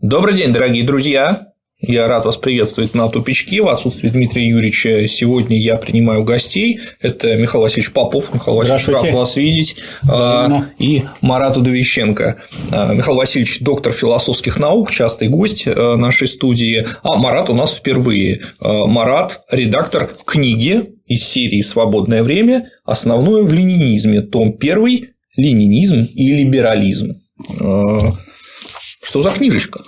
[0.00, 1.40] Добрый день, дорогие друзья!
[1.80, 3.62] Я рад вас приветствовать на тупичке.
[3.62, 6.78] В отсутствие Дмитрия Юрьевича сегодня я принимаю гостей.
[7.00, 8.32] Это Михаил Васильевич Попов.
[8.32, 9.76] Михаил Васильевич, рад вас видеть.
[10.04, 10.70] Именно.
[10.78, 12.36] И Марат Удовиченко.
[12.70, 16.86] А, Михаил Васильевич– доктор философских наук, частый гость э, нашей студии.
[17.02, 18.42] А Марат у нас впервые.
[18.60, 22.70] А, Марат– редактор книги из серии «Свободное время.
[22.84, 24.20] Основное в ленинизме».
[24.20, 27.20] Том 1 «Ленинизм и либерализм».
[29.02, 29.80] Что за книжечка?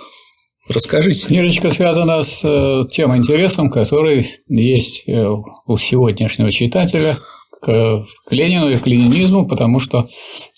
[0.69, 1.27] Расскажите.
[1.27, 5.27] Книжечка связана с э, тем интересом, который есть э,
[5.65, 7.17] у сегодняшнего читателя
[7.61, 10.07] к Ленину и к ленинизму, потому что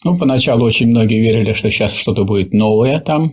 [0.03, 3.31] ну, поначалу очень многие верили, что сейчас что-то будет новое там,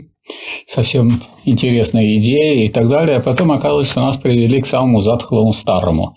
[0.66, 5.52] совсем интересные идеи и так далее, а потом оказалось, что нас привели к самому затхлому
[5.52, 6.14] старому,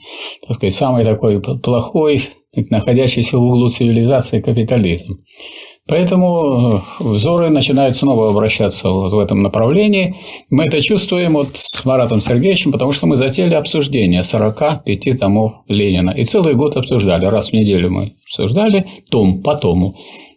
[0.48, 2.24] так сказать, самый такой плохой,
[2.56, 5.18] находящийся в углу цивилизации капитализм.
[5.88, 10.16] Поэтому э, взоры начинают снова обращаться вот в этом направлении.
[10.50, 16.12] Мы это чувствуем вот с Маратом Сергеевичем, потому что мы затеяли обсуждение 45 томов Ленина.
[16.12, 17.26] И целый год обсуждали.
[17.26, 19.96] Раз в неделю мы обсуждали том по тому.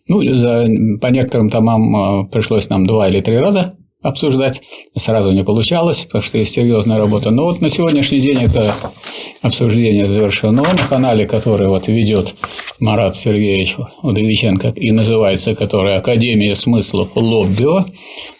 [0.08, 0.66] Ну, за,
[1.00, 4.60] по некоторым томам э, пришлось нам два или три раза обсуждать.
[4.96, 7.30] Сразу не получалось, потому что есть серьезная работа.
[7.30, 8.74] Но вот на сегодняшний день это
[9.42, 12.34] обсуждение завершено на канале, который вот ведет
[12.80, 17.84] Марат Сергеевич Удовиченко и называется который «Академия смыслов Лоббио».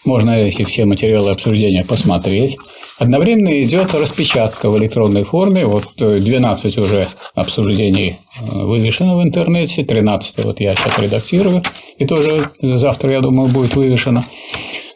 [0.05, 2.57] Можно эти все материалы обсуждения посмотреть.
[2.97, 5.65] Одновременно идет распечатка в электронной форме.
[5.65, 11.61] Вот 12 уже обсуждений э, вывешено в интернете, 13 вот я сейчас редактирую,
[11.99, 14.23] и тоже завтра, я думаю, будет вывешено.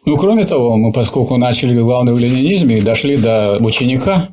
[0.05, 4.29] Ну, кроме того, мы, поскольку начали главное в ленинизме и дошли до ученика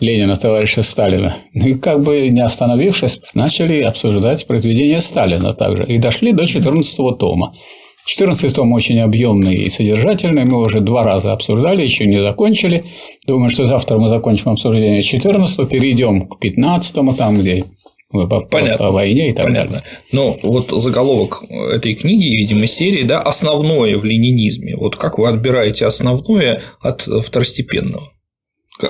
[0.00, 5.84] Ленина, товарища Сталина, и как бы не остановившись, начали обсуждать произведения Сталина также.
[5.84, 7.52] И дошли до 14 тома.
[8.04, 10.44] 14 том очень объемный и содержательный.
[10.44, 12.82] Мы уже два раза обсуждали, еще не закончили.
[13.26, 17.64] Думаю, что завтра мы закончим обсуждение 14 перейдем к 15 там, где
[18.50, 18.88] Понятно.
[18.88, 19.78] о войне и так Понятно.
[19.78, 19.86] далее.
[20.12, 24.76] Но вот заголовок этой книги, видимо, серии, да, основное в ленинизме.
[24.76, 28.10] Вот как вы отбираете основное от второстепенного?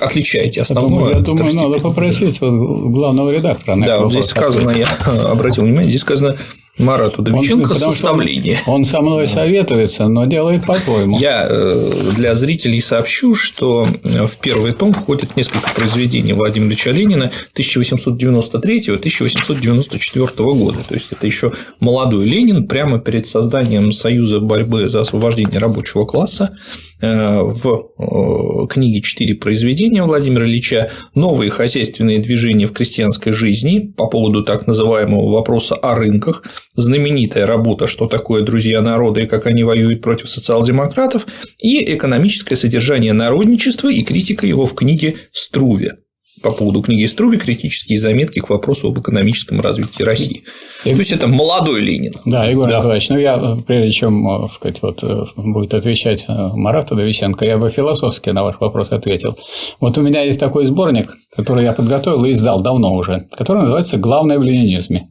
[0.01, 1.15] Отличаете основное.
[1.15, 3.77] Я думаю, надо попросить вот главного редактора.
[3.83, 4.87] да, вот здесь сказано, я
[5.31, 6.35] обратил внимание, здесь сказано
[6.79, 8.57] Марату Довиченко составление.
[8.65, 11.19] Он, он со мной советуется, но делает по-твоему.
[11.19, 16.89] Я э, для зрителей сообщу, что э, в первый том входит несколько произведений Владимира Ильича
[16.89, 20.79] Ленина 1893-1894 года.
[20.87, 26.57] То есть это еще молодой Ленин прямо перед созданием Союза борьбы за освобождение рабочего класса
[27.03, 34.43] в э, книге «Четыре произведения» Владимира Ильича «Новые хозяйственные движения в крестьянской жизни» по поводу
[34.43, 36.43] так называемого вопроса о рынках,
[36.75, 41.27] знаменитая работа «Что такое друзья народа и как они воюют против социал-демократов»
[41.61, 46.02] и «Экономическое содержание народничества и критика его в книге Струве»
[46.41, 50.43] по поводу книги Струби критические заметки к вопросу об экономическом развитии России.
[50.83, 50.91] И...
[50.91, 52.13] То есть это молодой Ленин.
[52.25, 52.77] Да, Егор да.
[52.77, 57.57] Николаевич, ну я, прежде чем э, сказать, вот, э, будет отвечать э, Марату Довиченко, я
[57.57, 59.37] бы философски на ваш вопрос ответил.
[59.79, 63.97] Вот у меня есть такой сборник, который я подготовил и издал давно уже, который называется
[63.97, 65.05] «Главное в ленинизме».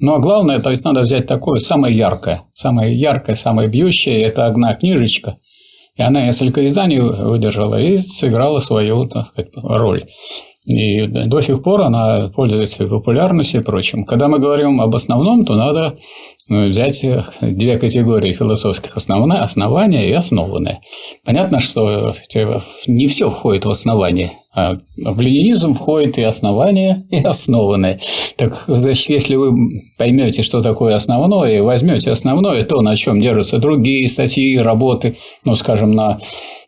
[0.00, 4.46] Ну, а главное, то есть надо взять такое самое яркое, самое яркое, самое бьющее, это
[4.46, 5.36] одна книжечка,
[5.96, 10.04] и она несколько изданий выдержала и сыграла свою так сказать, роль.
[10.68, 14.04] И до сих пор она пользуется популярностью и прочим.
[14.04, 15.96] Когда мы говорим об основном, то надо
[16.46, 17.02] ну, взять
[17.40, 20.80] две категории философских основания, основания и основанные.
[21.24, 22.12] Понятно, что
[22.86, 27.98] не все входит в основание, а в ленинизм входит и основание, и основанное.
[28.36, 29.56] Так, значит, если вы
[29.96, 35.54] поймете, что такое основное, и возьмете основное, то, на чем держатся другие статьи, работы, ну,
[35.54, 36.18] скажем, на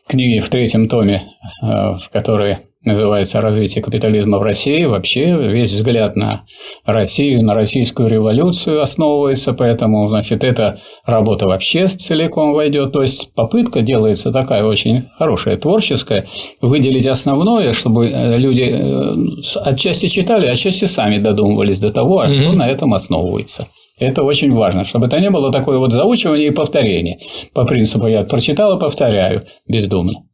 [0.07, 1.23] книге в третьем томе,
[1.63, 4.85] э, в которой называется «Развитие капитализма в России».
[4.85, 6.45] Вообще весь взгляд на
[6.87, 12.93] Россию, на российскую революцию основывается, поэтому, значит, эта работа вообще целиком войдет.
[12.93, 16.25] То есть попытка делается такая очень хорошая, творческая,
[16.61, 22.53] выделить основное, чтобы э, люди э, отчасти читали, отчасти сами додумывались до того, а что
[22.53, 23.67] на этом основывается.
[23.99, 27.19] Это очень важно, чтобы это не было такое вот заучивание и повторение.
[27.53, 30.25] По принципу я прочитал и повторяю бездумно.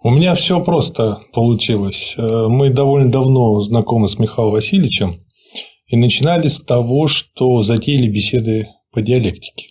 [0.00, 2.14] У меня все просто получилось.
[2.16, 5.24] Э, мы довольно давно знакомы с Михаилом Васильевичем
[5.88, 9.70] и начинали с того, что затеяли беседы по диалектике.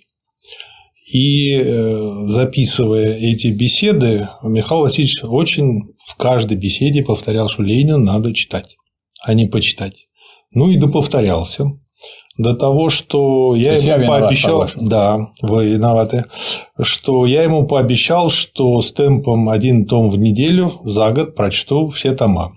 [1.13, 8.33] И э, записывая эти беседы, Михаил Васильевич очень в каждой беседе повторял, что Ленина надо
[8.33, 8.75] читать,
[9.23, 10.07] а не почитать.
[10.51, 11.71] Ну и доповторялся.
[12.37, 16.25] До того, что я ему я пообещал, да, вы виноваты,
[16.79, 22.11] что я ему пообещал, что с темпом один том в неделю за год прочту все
[22.11, 22.53] тома.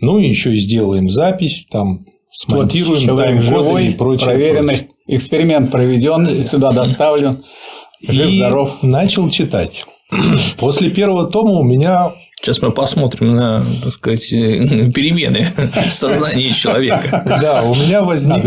[0.00, 4.26] Ну и еще и сделаем запись, там смонтируем вот тайм-коды и прочее.
[4.26, 4.94] Проверенный прочее.
[5.06, 7.42] эксперимент проведен, и сюда доставлен.
[8.00, 8.82] Жив, здоров.
[8.82, 9.86] начал читать.
[10.58, 12.10] После первого тома у меня
[12.42, 15.46] Сейчас мы посмотрим на, так сказать, перемены
[15.88, 17.22] в сознании человека.
[17.24, 18.42] Да, у меня возник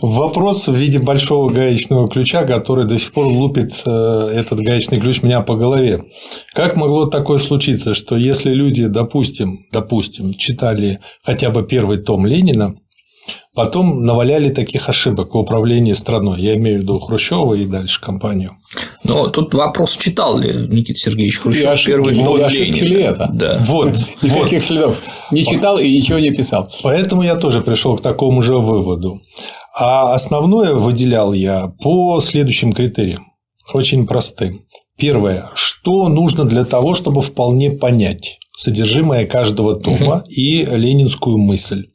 [0.00, 5.22] вопрос в виде большого гаечного ключа, который до сих пор лупит э, этот гаечный ключ
[5.22, 6.04] меня по голове.
[6.54, 12.76] Как могло такое случиться, что если люди, допустим, допустим, читали хотя бы первый том Ленина,
[13.54, 16.40] Потом наваляли таких ошибок в управлении страной.
[16.40, 18.52] Я имею в виду Хрущева и дальше компанию.
[19.04, 22.84] Но тут вопрос, читал ли Никита Сергеевич Хрущев первый том Ленина.
[22.84, 23.30] Ли это?
[23.32, 23.58] Да.
[23.66, 23.94] Вот.
[24.22, 24.62] Никаких вот.
[24.62, 25.02] следов.
[25.30, 26.68] Не читал и ничего не писал.
[26.82, 29.22] Поэтому я тоже пришел к такому же выводу.
[29.74, 33.26] А основное выделял я по следующим критериям.
[33.72, 34.66] Очень простым.
[34.98, 35.50] Первое.
[35.54, 41.86] Что нужно для того, чтобы вполне понять содержимое каждого тома и ленинскую мысль?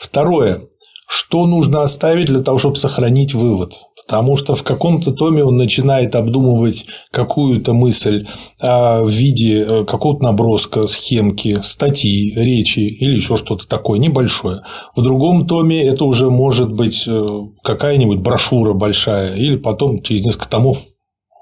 [0.00, 0.62] Второе.
[1.06, 3.74] Что нужно оставить для того, чтобы сохранить вывод?
[4.06, 8.26] Потому что в каком-то томе он начинает обдумывать какую-то мысль
[8.60, 14.62] а, в виде э, какого-то наброска, схемки, статьи, речи или еще что-то такое небольшое.
[14.96, 17.26] В другом томе это уже может быть э,
[17.62, 20.78] какая-нибудь брошюра большая или потом через несколько томов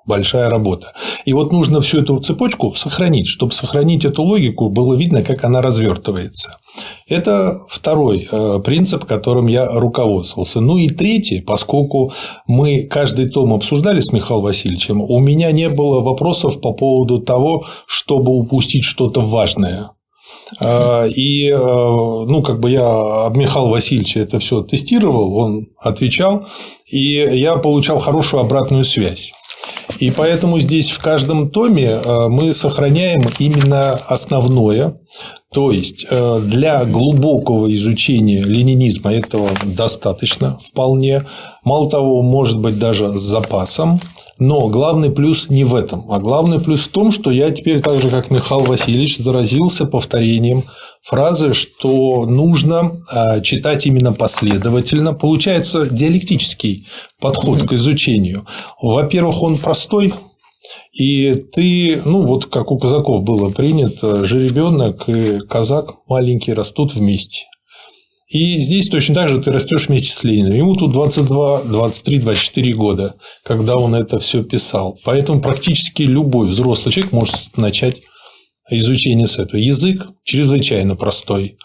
[0.09, 0.93] большая работа.
[1.27, 3.29] И вот нужно всю эту цепочку сохранить.
[3.29, 6.59] Чтобы сохранить эту логику, было видно, как она развертывается.
[7.07, 10.61] Это второй э, принцип, которым я руководствовался.
[10.61, 12.13] Ну и третий, поскольку
[12.47, 17.67] мы каждый том обсуждали с Михаилом Васильевичем, у меня не было вопросов по поводу того,
[17.87, 19.91] чтобы упустить что-то важное.
[20.61, 26.47] Э, и, э, ну, как бы я об Михаила Васильевича это все тестировал, он отвечал,
[26.91, 29.33] и я получал хорошую обратную связь.
[29.99, 34.99] И поэтому здесь в каждом томе э, мы сохраняем именно основное.
[35.53, 41.25] То есть э, для глубокого изучения ленинизма этого достаточно вполне.
[41.65, 43.99] Мало того, может быть даже с запасом.
[44.39, 48.01] Но главный плюс не в этом, а главный плюс в том, что я теперь так
[48.01, 50.63] же, как Михаил Васильевич, заразился повторением
[51.03, 55.15] фразы, что нужно а, читать именно последовательно.
[55.15, 56.87] Получается диалектический
[57.21, 58.47] подход к изучению.
[58.81, 60.13] Во-первых, он простой,
[60.93, 67.45] и ты, ну вот как у казаков было принято, жеребенок и казак маленький растут вместе.
[68.29, 70.53] И здесь точно так же ты растешь вместе с Лениным.
[70.53, 74.99] Ему тут 22, 23, 24 года, когда он это все писал.
[75.05, 78.03] Поэтому практически любой взрослый человек может начать
[78.71, 79.61] изучение с этого.
[79.61, 81.59] Язык чрезвычайно простой.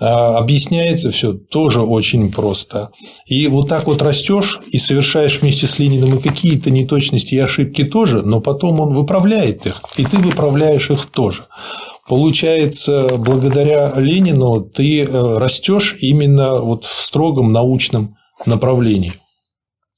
[0.00, 2.90] А объясняется все тоже очень просто.
[3.26, 7.84] И вот так вот растешь и совершаешь вместе с Лениным и какие-то неточности и ошибки
[7.84, 11.46] тоже, но потом он выправляет их, и ты выправляешь их тоже.
[12.08, 18.16] Получается, благодаря Ленину ты э, растешь именно вот в строгом научном
[18.46, 19.12] направлении.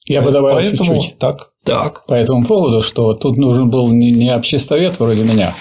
[0.06, 1.18] Я бы добавил Поэтому чуть-чуть.
[1.18, 1.48] Так.
[1.64, 2.06] так.
[2.06, 5.54] По этому поводу, что тут нужен был не обществовед вроде меня,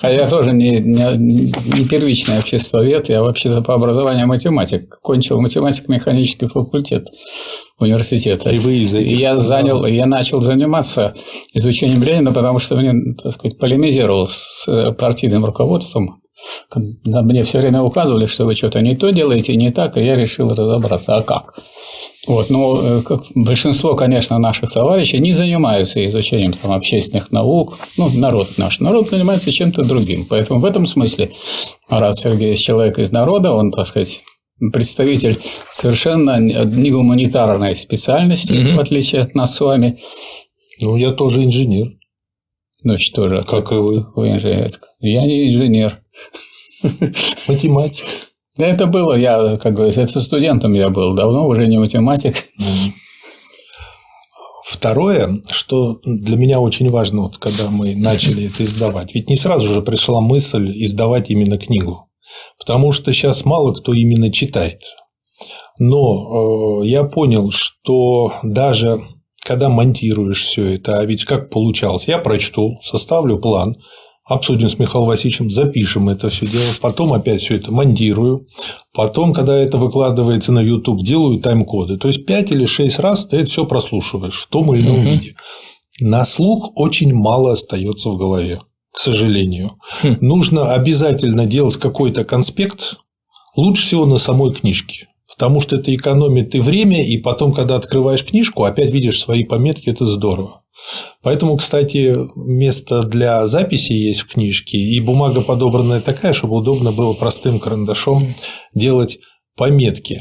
[0.00, 4.98] а я тоже не, не, не первичный обществовед, я вообще-то по образованию математик.
[5.02, 7.08] Кончил математико-механический факультет
[7.78, 8.50] университета.
[8.50, 9.10] И вы из этих...
[9.10, 11.14] И я занял, я начал заниматься
[11.52, 16.20] изучением Ленина, потому что мне, так сказать, полемизировал с партийным руководством.
[17.04, 20.48] Мне все время указывали, что вы что-то не то делаете, не так, и я решил
[20.48, 21.54] разобраться, а как.
[22.26, 27.78] Вот, но э, как большинство, конечно, наших товарищей не занимаются изучением там, общественных наук.
[27.98, 28.80] Ну, народ наш.
[28.80, 30.26] Народ занимается чем-то другим.
[30.28, 31.32] Поэтому в этом смысле
[31.88, 34.22] Марат Сергеевич человек из народа, он, так сказать,
[34.72, 35.38] представитель
[35.72, 38.76] совершенно не гуманитарной специальности, угу.
[38.76, 39.98] в отличие от нас с вами.
[40.80, 41.92] Ну, я тоже инженер.
[42.84, 43.42] Ну, что же?
[43.42, 44.04] Как и вы.
[44.14, 44.70] Вы инженер.
[45.00, 46.00] Я не инженер.
[47.48, 48.04] Математик.
[48.56, 52.44] Да это было, я, как говорится, это студентом я был, давно уже не математик.
[54.64, 59.72] Второе, что для меня очень важно, вот, когда мы начали это издавать, ведь не сразу
[59.72, 62.08] же пришла мысль издавать именно книгу,
[62.58, 64.82] потому что сейчас мало кто именно читает.
[65.78, 69.02] Но э, я понял, что даже
[69.44, 73.74] когда монтируешь все это, а ведь как получалось, я прочту, составлю план,
[74.24, 78.46] обсудим с Михаилом Васильевичем, запишем это все дело, потом опять все это монтирую,
[78.94, 81.98] потом, когда это выкладывается на YouTube, делаю тайм-коды.
[81.98, 85.08] То есть 5 или 6 раз ты это все прослушиваешь в том или ином угу.
[85.08, 85.34] виде.
[86.00, 88.60] На слух очень мало остается в голове,
[88.92, 89.78] к сожалению.
[90.02, 90.16] Хм.
[90.20, 92.96] Нужно обязательно делать какой-то конспект,
[93.56, 95.08] лучше всего на самой книжке.
[95.28, 99.90] Потому что это экономит и время, и потом, когда открываешь книжку, опять видишь свои пометки,
[99.90, 100.63] это здорово.
[101.22, 107.12] Поэтому, кстати, место для записи есть в книжке, и бумага подобранная такая, чтобы удобно было
[107.12, 108.34] простым карандашом
[108.74, 109.18] делать
[109.56, 110.20] пометки.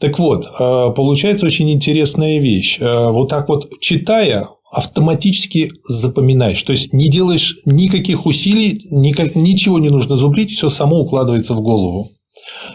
[0.00, 2.78] Так вот, э, получается очень интересная вещь.
[2.80, 6.62] Э, вот так вот читая, автоматически запоминаешь.
[6.62, 11.60] То есть не делаешь никаких усилий, никак, ничего не нужно зубрить, все само укладывается в
[11.60, 12.10] голову.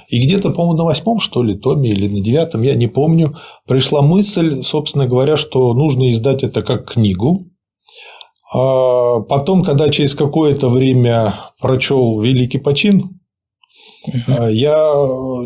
[0.07, 3.37] И где-то, по-моему, на восьмом, что ли, томе или на девятом, я не помню,
[3.67, 7.47] пришла мысль, собственно говоря, что нужно издать это как книгу.
[8.53, 13.19] А потом, когда через какое-то время прочел Великий почин,
[14.07, 14.47] угу.
[14.49, 14.93] я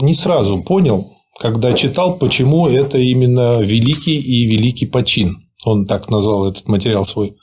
[0.01, 5.37] не сразу понял, когда читал, почему это именно великий и великий почин.
[5.65, 7.35] Он так назвал этот материал свой.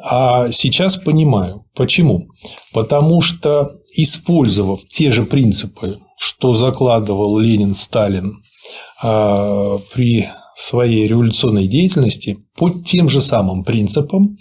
[0.00, 1.64] А сейчас понимаю.
[1.74, 2.28] Почему?
[2.72, 8.42] Потому что, использовав те же принципы, что закладывал Ленин, Сталин
[9.02, 14.36] а, при своей революционной деятельности, по тем же самым принципам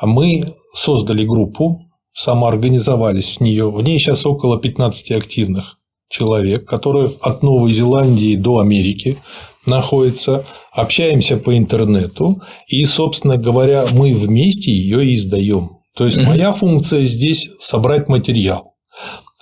[0.00, 1.82] мы создали группу,
[2.14, 3.70] самоорганизовались в нее.
[3.70, 9.18] В ней сейчас около 15 активных человек, которые от Новой Зеландии до Америки
[9.66, 15.78] находятся, общаемся по интернету, и, собственно говоря, мы вместе ее издаем.
[15.94, 18.72] То есть моя функция здесь собрать материал.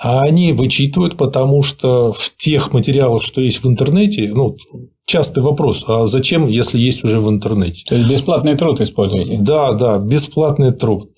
[0.08, 4.56] А они вычитывают, потому что в тех материалах, что есть в интернете, ну,
[5.04, 7.82] частый вопрос, а зачем, если есть уже в интернете?
[7.88, 9.36] То есть бесплатный труд используете?
[9.38, 11.10] Да, да, бесплатный труд,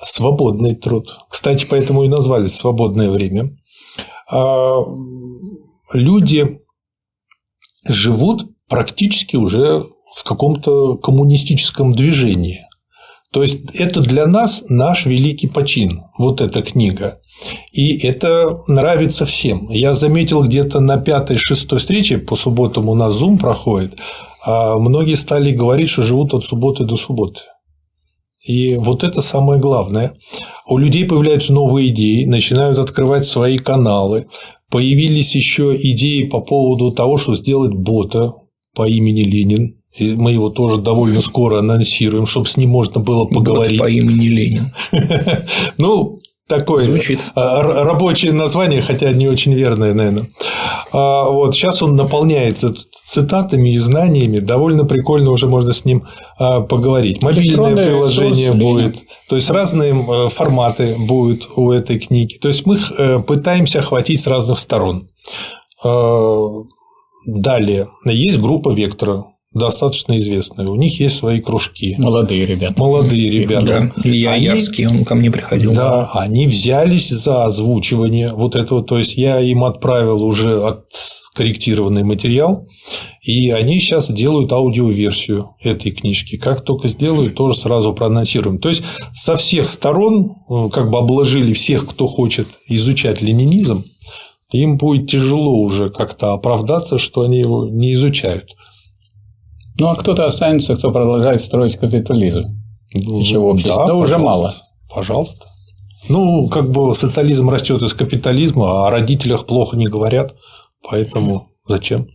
[0.00, 1.18] свободный труд.
[1.28, 3.50] Кстати, поэтому и назвали свободное время.
[4.30, 4.76] А,
[5.92, 6.60] люди
[7.88, 12.60] живут практически уже в каком-то коммунистическом движении.
[13.32, 17.18] То есть это для нас наш великий почин, вот эта книга.
[17.72, 19.68] И это нравится всем.
[19.70, 23.94] Я заметил где-то на пятой-шестой встрече, по субботам у нас Zoom проходит,
[24.44, 27.40] а многие стали говорить, что живут от субботы до субботы.
[28.46, 30.14] И вот это самое главное.
[30.68, 34.26] У людей появляются новые идеи, начинают открывать свои каналы.
[34.70, 38.34] Появились еще идеи по поводу того, что сделать бота
[38.74, 39.76] по имени Ленин.
[39.96, 43.78] И мы его тоже довольно скоро анонсируем, чтобы с ним можно было поговорить.
[43.78, 44.72] Бот по имени Ленин.
[45.78, 47.24] Ну, такое Звучит.
[47.34, 50.28] А, рабочее название, хотя не очень верное, наверное.
[50.92, 54.38] А, вот сейчас он наполняется цитатами и знаниями.
[54.38, 56.06] Довольно прикольно уже можно с ним
[56.38, 57.22] а, поговорить.
[57.22, 58.96] Мобильное приложение будет.
[59.28, 62.36] То есть разные э, форматы будут у этой книги.
[62.36, 65.08] То есть мы э, пытаемся охватить с разных сторон.
[67.26, 69.24] Далее есть группа Вектора
[69.58, 70.68] достаточно известные.
[70.68, 71.94] У них есть свои кружки.
[71.98, 72.74] Молодые ребята.
[72.76, 73.92] Молодые ребята.
[73.94, 75.72] Да, Илья они, Ярский, он ко мне приходил.
[75.74, 78.82] Да, они взялись за озвучивание вот этого.
[78.82, 82.66] То есть я им отправил уже откорректированный материал,
[83.22, 86.36] и они сейчас делают аудиоверсию этой книжки.
[86.36, 88.58] Как только сделают, тоже сразу проанонсируем.
[88.58, 88.82] То есть
[89.12, 93.84] со всех сторон э, как бы обложили всех, кто хочет изучать ленинизм,
[94.52, 98.54] им будет тяжело уже как-то оправдаться, что они его не изучают.
[99.78, 102.42] Ну, а кто-то останется, кто продолжает строить капитализм.
[102.94, 103.72] Ну, Еще в обществе.
[103.76, 104.54] Да, Но уже мало.
[104.92, 105.46] Пожалуйста.
[106.08, 110.34] Ну, как бы социализм растет из капитализма, а о родителях плохо не говорят,
[110.82, 112.08] поэтому зачем?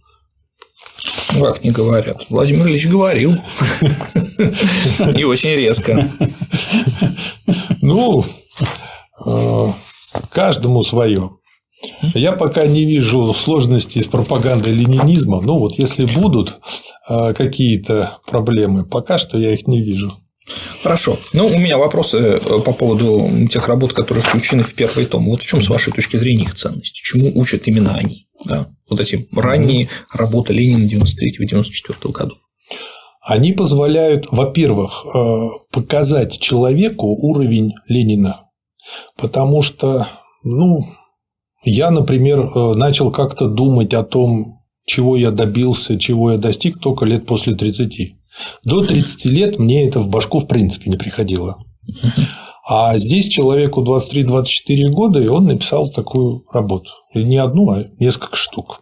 [1.40, 2.26] Как не говорят?
[2.30, 3.32] Владимир Ильич говорил.
[5.18, 6.10] И очень резко.
[7.82, 8.24] Ну,
[9.26, 9.68] э,
[10.30, 11.32] каждому свое.
[12.14, 15.42] Я пока не вижу сложностей с пропагандой ленинизма.
[15.42, 16.60] Ну, вот если будут
[17.08, 20.18] а, какие-то проблемы, пока что я их не вижу.
[20.84, 21.18] Хорошо.
[21.34, 25.26] Ну, у меня вопросы э, по поводу тех работ, которые включены в первый том.
[25.26, 26.96] Вот в чем, с вашей точки зрения, их ценность?
[26.96, 28.28] Чему учат именно они?
[28.46, 28.68] Да?
[28.90, 32.38] Вот эти ранние работы Ленина 93-94 годов.
[33.22, 38.46] Они позволяют, во-первых, э, показать человеку уровень Ленина.
[39.16, 40.08] Потому что,
[40.44, 40.88] ну,
[41.64, 47.06] я, например, э, начал как-то думать о том, чего я добился, чего я достиг только
[47.06, 48.16] лет после 30.
[48.64, 51.58] До 30 лет мне это в башку в принципе не приходило.
[52.68, 56.92] А здесь человеку 23-24 года, и он написал такую работу.
[57.14, 58.82] И не одну, а несколько штук.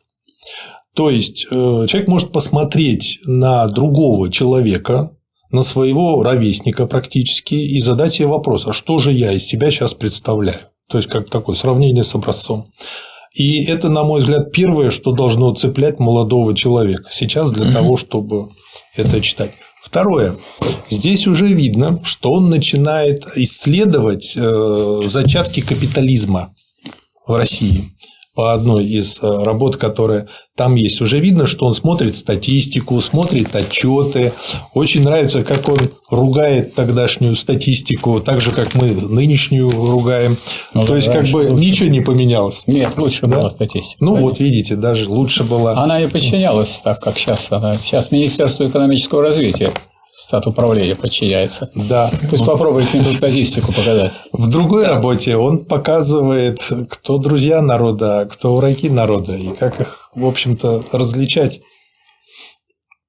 [0.95, 5.11] То есть э, человек может посмотреть на другого человека,
[5.51, 9.93] на своего ровесника практически, и задать себе вопрос, а что же я из себя сейчас
[9.93, 10.59] представляю?
[10.89, 12.71] То есть, как такое сравнение с образцом.
[13.33, 18.49] И это, на мой взгляд, первое, что должно цеплять молодого человека сейчас для того, чтобы
[18.95, 19.51] это читать.
[19.81, 20.35] Второе.
[20.89, 26.53] Здесь уже видно, что он начинает исследовать э, зачатки капитализма
[27.25, 27.85] в России.
[28.39, 31.01] По одной из э, работ, которая там есть.
[31.01, 34.31] Уже видно, что он смотрит статистику, смотрит отчеты.
[34.73, 35.77] Очень нравится, как он
[36.09, 40.37] ругает тогдашнюю статистику, так же, как мы нынешнюю ругаем.
[40.73, 41.53] Ну, То есть, как бы лучше.
[41.53, 42.63] ничего не поменялось.
[42.65, 43.39] Нет, лучше да?
[43.39, 44.01] была статистика.
[44.05, 44.29] Ну, конечно.
[44.29, 45.73] вот видите, даже лучше была.
[45.73, 47.47] Она и подчинялась так, как сейчас.
[47.49, 49.73] Она сейчас Министерство экономического развития
[50.19, 51.71] стат управления подчиняется.
[51.73, 52.11] Да.
[52.29, 54.11] Пусть попробует статистику показать.
[54.33, 56.59] В другой работе он показывает,
[56.89, 61.61] кто друзья народа, а кто враги народа, и как их, в общем-то, различать.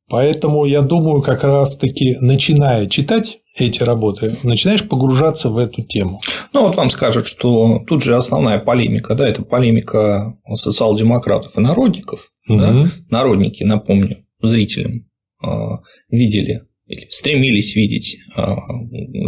[0.09, 6.21] Поэтому я думаю, как раз-таки, начиная читать эти работы, начинаешь погружаться в эту тему.
[6.53, 12.31] Ну, вот вам скажут, что тут же основная полемика, да, это полемика социал-демократов и народников.
[12.49, 12.59] Угу.
[12.59, 12.87] Да?
[13.09, 15.07] Народники, напомню, зрителям
[15.43, 18.57] а, видели или стремились видеть а,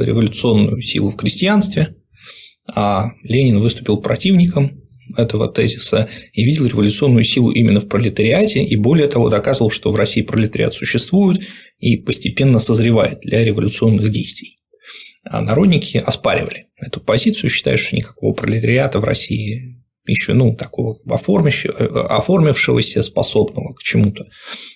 [0.03, 1.95] революционную силу в крестьянстве,
[2.75, 4.83] а Ленин выступил противником
[5.17, 9.97] этого тезиса и видел революционную силу именно в пролетариате, и более того доказывал, что в
[9.97, 11.47] России пролетариат существует
[11.79, 14.59] и постепенно созревает для революционных действий.
[15.25, 23.03] А народники оспаривали эту позицию, считая, что никакого пролетариата в России еще, ну, такого оформившегося,
[23.05, 24.27] способного к чему-то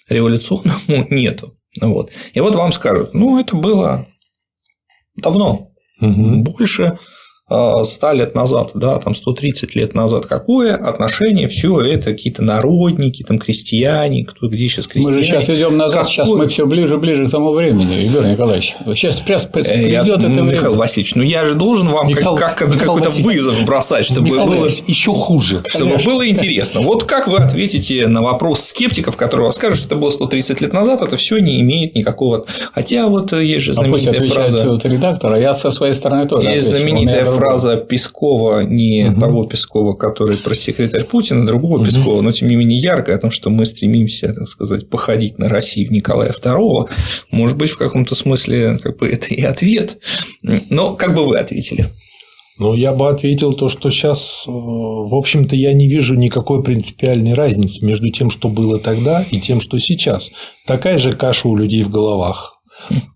[0.08, 1.55] революционному нету.
[1.80, 2.10] Вот.
[2.32, 4.06] И вот вам скажут, ну, это было
[5.16, 6.36] давно, угу.
[6.42, 6.98] больше
[7.48, 13.38] 100 лет назад, да, там 130 лет назад, какое отношение все это какие-то народники, там
[13.38, 15.18] крестьяне, кто где сейчас крестьяне.
[15.18, 16.10] Мы же сейчас идем назад, какое...
[16.10, 18.74] сейчас мы все ближе ближе к тому времени, Егор Николаевич.
[18.96, 20.70] Сейчас придет э, я, это Михаил время.
[20.70, 24.66] Васильевич, ну я же должен вам Михаил, как, как, какой-то вызов бросать, чтобы Михаил было
[24.66, 26.10] еще хуже, чтобы конечно.
[26.10, 26.80] было интересно.
[26.80, 31.00] Вот как вы ответите на вопрос скептиков, которые скажут, что это было 130 лет назад,
[31.00, 32.44] это все не имеет никакого.
[32.72, 34.88] Хотя вот есть же знаменитая а фраза.
[34.88, 36.48] редактор, а я со своей стороны тоже.
[36.48, 39.20] Есть знаменитая фраза Пескова, не угу.
[39.20, 41.84] того Пескова, который про секретарь Путина, а другого угу.
[41.84, 45.48] Пескова, но тем не менее яркая о том, что мы стремимся, так сказать, походить на
[45.48, 46.88] Россию Николая II.
[47.30, 49.98] Может быть, в каком-то смысле как бы это и ответ.
[50.70, 51.86] Но как бы вы ответили?
[52.58, 57.34] Ну, я бы ответил то, что сейчас, э, в общем-то, я не вижу никакой принципиальной
[57.34, 60.30] разницы между тем, что было тогда, и тем, что сейчас.
[60.66, 62.55] Такая же каша у людей в головах.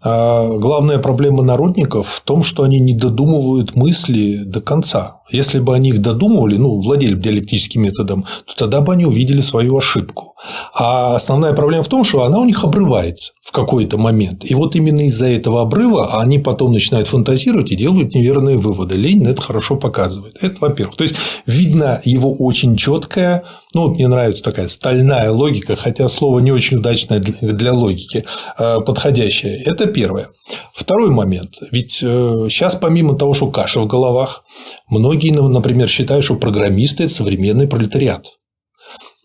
[0.03, 5.21] А главная проблема народников в том, что они не додумывают мысли до конца.
[5.31, 9.77] Если бы они их додумывали, ну, владели диалектическим методом, то тогда бы они увидели свою
[9.77, 10.35] ошибку.
[10.75, 14.45] А основная проблема в том, что она у них обрывается в какой-то момент.
[14.45, 18.97] И вот именно из-за этого обрыва они потом начинают фантазировать и делают неверные выводы.
[18.97, 20.37] Ленин это хорошо показывает.
[20.41, 20.97] Это во-первых.
[20.97, 26.41] То есть видно его очень четкая, ну, вот мне нравится такая стальная логика, хотя слово
[26.41, 28.25] не очень удачное для логики,
[28.59, 29.63] э, подходящее.
[29.63, 30.31] Это первое.
[30.75, 31.59] Второй момент.
[31.71, 34.45] Ведь сейчас, э, помимо того, что каша в головах,
[34.89, 38.27] многие, например, считают, что программисты– это современный пролетариат.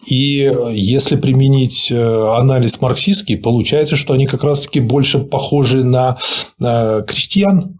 [0.07, 6.17] И если применить э, анализ марксистский, получается, что они как раз-таки больше похожи на
[6.59, 7.79] крестьян,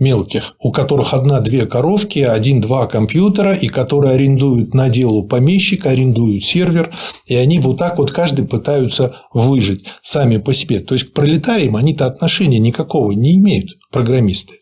[0.00, 6.92] мелких, у которых одна-две коровки, один-два компьютера, и которые арендуют на делу помещик, арендуют сервер,
[7.26, 10.80] и они вот так вот каждый пытаются выжить сами по себе.
[10.80, 14.54] То есть к пролетариям они-то отношения никакого не имеют, программисты.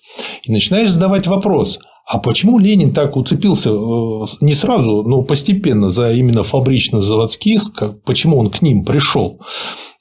[0.43, 1.79] И начинаешь задавать вопрос,
[2.11, 7.71] а почему Ленин так уцепился э, не сразу, но постепенно за именно фабрично-заводских,
[8.07, 9.43] почему он к ним пришел?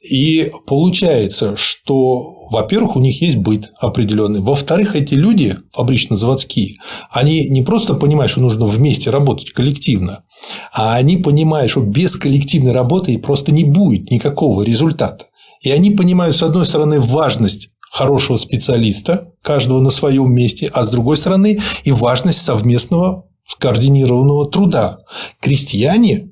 [0.02, 4.39] И получается, что, во-первых, у них есть быт определенный.
[4.39, 6.78] Во-вторых, эти люди, фабрично-заводские,
[7.12, 10.24] они не просто понимают, что нужно вместе работать коллективно,
[10.72, 15.26] а они понимают, что без коллективной работы просто не будет никакого результата.
[15.60, 17.67] И они понимают, с одной стороны, важность
[17.98, 25.00] хорошего специалиста, каждого на своем месте, а с другой стороны и важность совместного скоординированного труда.
[25.42, 26.30] Крестьяне,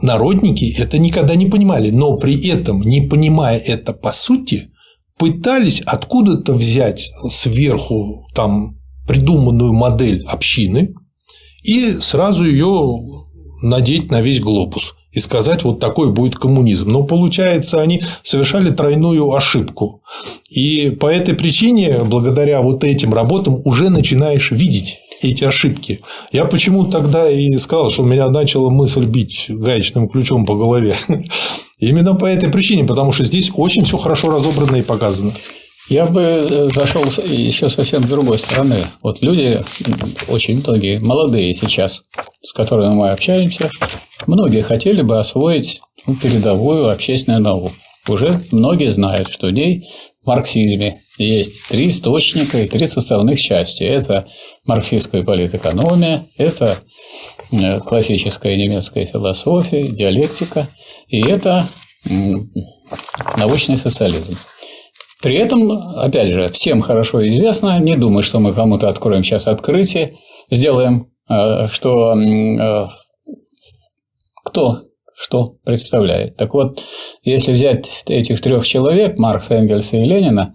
[0.00, 4.70] народники это никогда не понимали, но при этом, не понимая это по сути,
[5.18, 10.94] пытались откуда-то взять сверху там придуманную модель общины
[11.62, 13.02] и сразу ее
[13.62, 16.90] надеть на весь глобус и сказать, вот такой будет коммунизм.
[16.90, 20.02] Но получается, они совершали тройную ошибку.
[20.50, 26.02] И по этой причине, благодаря вот этим работам, уже начинаешь видеть эти ошибки.
[26.32, 30.94] Я почему тогда и сказал, что у меня начала мысль бить гаечным ключом по голове.
[31.78, 35.32] Именно по этой причине, потому что здесь очень все хорошо разобрано и показано.
[35.88, 38.84] Я бы э, зашел еще совсем с другой стороны.
[39.02, 39.62] Вот люди,
[40.28, 42.02] очень многие, молодые сейчас,
[42.42, 43.70] с которыми мы общаемся,
[44.26, 47.72] многие хотели бы освоить ну, передовую общественную науку.
[48.08, 49.84] уже многие знают, что в ней
[50.24, 53.84] марксизме есть три источника и три составных части.
[53.84, 54.26] Это
[54.66, 56.78] марксистская политэкономия, это
[57.52, 60.68] э, классическая немецкая философия, диалектика,
[61.08, 61.66] и это
[63.36, 64.36] научный социализм.
[65.22, 70.12] При этом, опять же, всем хорошо известно, не думаю, что мы кому-то откроем сейчас открытие,
[70.50, 72.86] сделаем, э, что э,
[74.56, 74.78] кто
[75.18, 76.36] что представляет.
[76.36, 76.82] Так вот,
[77.22, 80.54] если взять этих трех человек, Маркса, Энгельса и Ленина,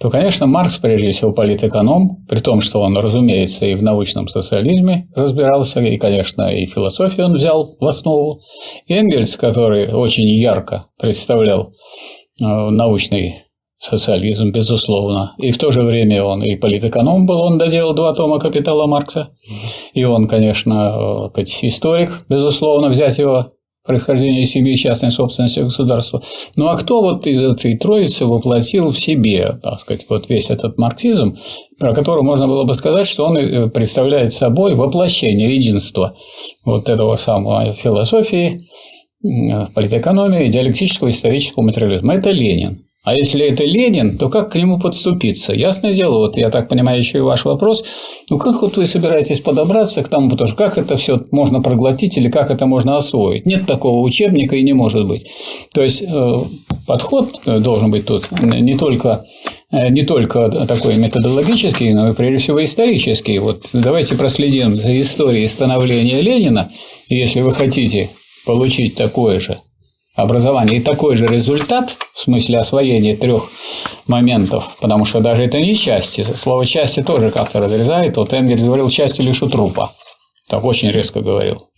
[0.00, 5.08] то, конечно, Маркс, прежде всего, политэконом, при том, что он, разумеется, и в научном социализме
[5.14, 8.38] разбирался, и, конечно, и философию он взял в основу.
[8.86, 13.44] Энгельс, который очень ярко представлял э, научный
[13.78, 15.34] социализм, безусловно.
[15.38, 19.30] И в то же время он и политэконом был, он доделал два тома «Капитала Маркса».
[19.94, 23.46] И он, конечно, э, историк, безусловно, взять его
[23.84, 26.22] происхождение семьи частной собственности государства.
[26.56, 30.76] Ну а кто вот из этой троицы воплотил в себе, так сказать, вот весь этот
[30.76, 31.38] марксизм,
[31.78, 36.14] про который можно было бы сказать, что он э, представляет собой воплощение единства
[36.64, 38.58] вот этого самого философии,
[39.74, 42.14] политэкономии, диалектического исторического материализма.
[42.14, 42.87] Это Ленин.
[43.08, 45.54] А если это Ленин, то как к нему подступиться?
[45.54, 47.82] Ясное дело, вот я так понимаю еще и ваш вопрос,
[48.28, 52.18] ну как вот вы собираетесь подобраться к тому, потому что как это все можно проглотить
[52.18, 53.46] или как это можно освоить?
[53.46, 55.26] Нет такого учебника и не может быть.
[55.72, 56.34] То есть э,
[56.86, 59.24] подход э, должен быть тут не только
[59.72, 63.38] э, не только такой методологический, но и прежде всего исторический.
[63.38, 66.68] Вот давайте проследим за историей становления Ленина,
[67.08, 68.10] если вы хотите
[68.44, 69.56] получить такое же
[70.18, 70.76] образования.
[70.76, 73.48] И такой же результат в смысле освоения трех
[74.06, 76.22] моментов, потому что даже это не части.
[76.22, 78.16] Слово части тоже как-то разрезает.
[78.16, 79.92] Вот Энгельс говорил части лишь у трупа.
[80.48, 81.68] Так очень резко говорил.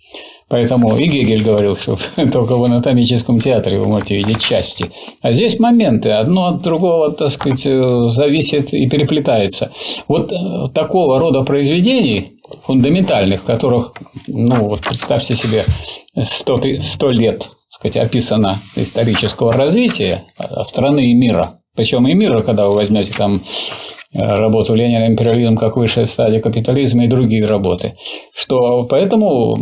[0.48, 1.96] Поэтому и Гегель говорил, что
[2.32, 4.90] только в анатомическом театре вы можете видеть части.
[5.20, 9.70] А здесь моменты, одно от другого, так сказать, зависит и переплетается.
[10.08, 13.92] Вот э, такого рода произведений, фундаментальных, которых,
[14.26, 15.62] ну, вот представьте себе,
[16.20, 20.24] 100, 100 лет сказать, описано исторического развития
[20.66, 21.52] страны и мира.
[21.74, 27.04] Причем и мира, когда вы возьмете там Э, работу Ленина «Империализм как высшая стадия капитализма»
[27.04, 27.94] и другие работы.
[28.34, 29.56] Что поэтому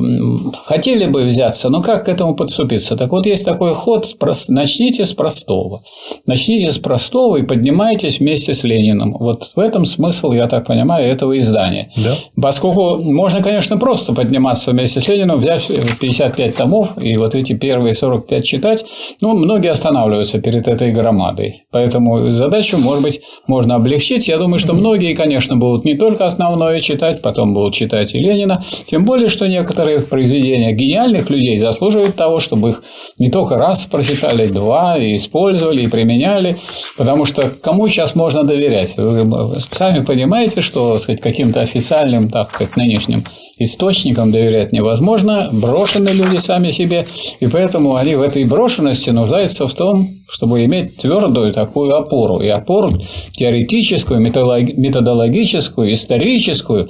[0.64, 2.96] хотели бы взяться, но как к этому подступиться?
[2.96, 4.16] Так вот, есть такой ход,
[4.48, 5.82] начните с простого.
[6.26, 9.16] Начните с простого и поднимайтесь вместе с Лениным.
[9.18, 11.90] Вот в этом смысл, я так понимаю, этого издания.
[11.96, 12.14] Да.
[12.40, 17.94] Поскольку можно, конечно, просто подниматься вместе с Лениным, взять 55 томов и вот эти первые
[17.94, 18.86] 45 читать,
[19.20, 21.64] ну, многие останавливаются перед этой громадой.
[21.70, 24.28] Поэтому задачу, может быть, можно облегчить.
[24.28, 28.62] Я думаю, что многие, конечно, будут не только основное читать, потом будут читать и Ленина,
[28.86, 32.82] тем более, что некоторые произведения гениальных людей заслуживают того, чтобы их
[33.18, 36.56] не только раз прочитали, два, и использовали, и применяли,
[36.96, 38.94] потому что кому сейчас можно доверять?
[38.96, 39.26] Вы
[39.72, 43.24] сами понимаете, что сказать, каким-то официальным, так сказать, нынешним
[43.58, 47.04] источникам доверять невозможно, брошены люди сами себе,
[47.40, 52.48] и поэтому они в этой брошенности нуждаются в том, чтобы иметь твердую такую опору, и
[52.48, 52.90] опору
[53.32, 56.88] теоретическую, методологическую, историческую.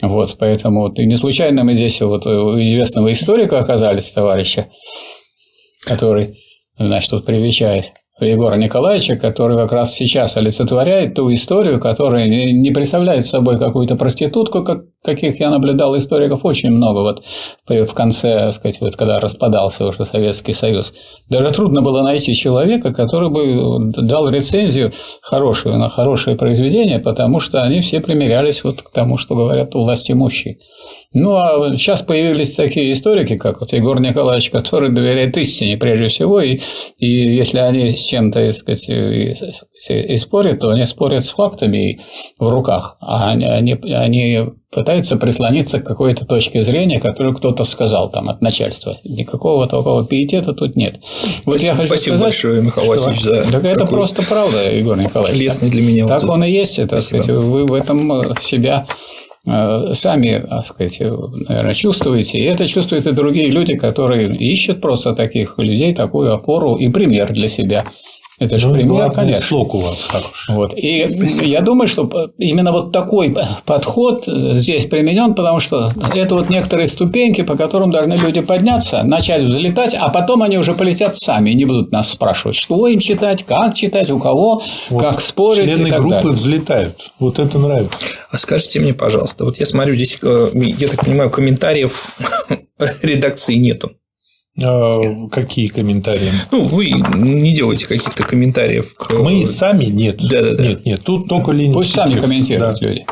[0.00, 4.68] Вот, поэтому вот, и не случайно мы здесь вот у известного историка оказались, товарища,
[5.84, 6.36] который,
[6.78, 13.26] значит, тут привечает Егора Николаевича, который как раз сейчас олицетворяет ту историю, которая не представляет
[13.26, 17.24] собой какую-то проститутку, как, каких я наблюдал историков очень много вот
[17.66, 20.92] в конце, так сказать, вот когда распадался уже Советский Союз.
[21.30, 24.92] Даже трудно было найти человека, который бы дал рецензию
[25.22, 30.10] хорошую на хорошее произведение, потому что они все примерялись вот к тому, что говорят власть
[30.10, 30.58] имущие.
[31.12, 36.40] Ну, а сейчас появились такие историки, как вот Егор Николаевич, который доверяет истине прежде всего,
[36.40, 36.58] и,
[36.98, 41.98] и если они с чем-то, так сказать, и, спорят, то они спорят с фактами
[42.38, 43.46] в руках, а они,
[43.82, 48.96] они пытаются прислониться к какой-то точке зрения, которую кто-то сказал там от начальства.
[49.04, 50.96] Никакого такого пиетета тут нет.
[51.46, 54.98] Вот спасибо, я хочу спасибо сказать, большое, Михаил Васильевич, за Так это просто правда, Егор
[54.98, 55.40] Николаевич.
[55.40, 56.06] Лестный для меня.
[56.06, 58.84] Так он и есть, это, сказать, вы в этом себя
[59.46, 61.00] Э, сами, так сказать,
[61.48, 62.38] наверное, чувствуете.
[62.38, 67.32] И это чувствуют и другие люди, которые ищут просто таких людей, такую опору и пример
[67.32, 67.84] для себя.
[68.38, 69.46] Это же ну, пример, конечно.
[69.46, 70.54] слог у вас хороший.
[70.54, 70.74] Вот.
[70.76, 71.06] И
[71.42, 77.42] я думаю, что именно вот такой подход здесь применен, потому что это вот некоторые ступеньки,
[77.42, 81.92] по которым должны люди подняться, начать взлетать, а потом они уже полетят сами, не будут
[81.92, 85.72] нас спрашивать, что им читать, как читать, у кого, вот как спорить.
[85.72, 86.32] Члены и так группы далее.
[86.32, 87.12] взлетают.
[87.18, 87.96] Вот это нравится.
[88.30, 92.10] А скажите мне, пожалуйста, вот я смотрю, здесь, э, я так понимаю, комментариев
[93.02, 93.92] редакции нету.
[94.58, 96.30] Э, какие комментарии?
[96.50, 98.94] Ну, вы не делаете каких-то комментариев.
[98.94, 99.12] К...
[99.12, 100.16] Мы сами нет.
[100.18, 100.66] Да, да, да.
[100.66, 101.74] Нет, нет, тут только Ленин.
[101.74, 102.86] Пусть сами комментируют да.
[102.86, 103.06] люди.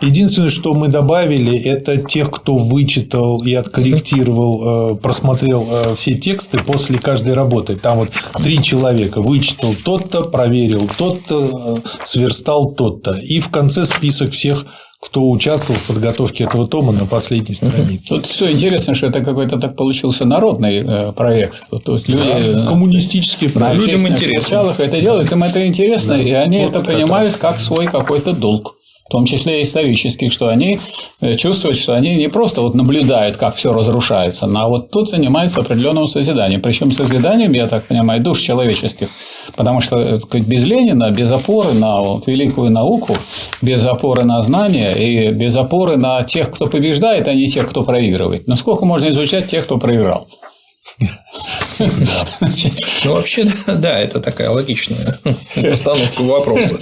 [0.00, 6.58] Единственное, что мы добавили, это тех, кто вычитал и откорректировал, э, просмотрел э, все тексты
[6.58, 7.76] после каждой работы.
[7.76, 8.10] Там вот
[8.42, 13.14] три человека вычитал тот-то, проверил тот-то, сверстал тот-то.
[13.14, 14.66] И в конце список всех
[15.02, 18.08] кто участвовал в подготовке этого тома на последней странице.
[18.08, 21.64] Тут все интересно, что это какой-то так получился народный э, проект.
[21.84, 23.80] То есть люди да, коммунистический проект.
[23.80, 24.72] Людям интересно.
[24.78, 26.22] это делают, им это интересно, да.
[26.22, 28.76] и они вот это понимают как свой какой-то долг
[29.12, 30.78] том числе и исторических, что они
[31.20, 35.60] э, чувствуют, что они не просто вот наблюдают, как все разрушается, а вот тут занимаются
[35.60, 36.62] определенным созиданием.
[36.62, 39.08] Причем созиданием, я так понимаю, душ человеческих.
[39.56, 43.16] Потому что э, сказать, без Ленина, без опоры на вот, великую науку,
[43.60, 47.82] без опоры на знания и без опоры на тех, кто побеждает, а не тех, кто
[47.82, 48.48] проигрывает.
[48.48, 50.26] Но сколько можно изучать тех, кто проиграл?
[53.04, 55.18] Ну, вообще, да, это такая логичная
[55.54, 56.78] постановка вопроса.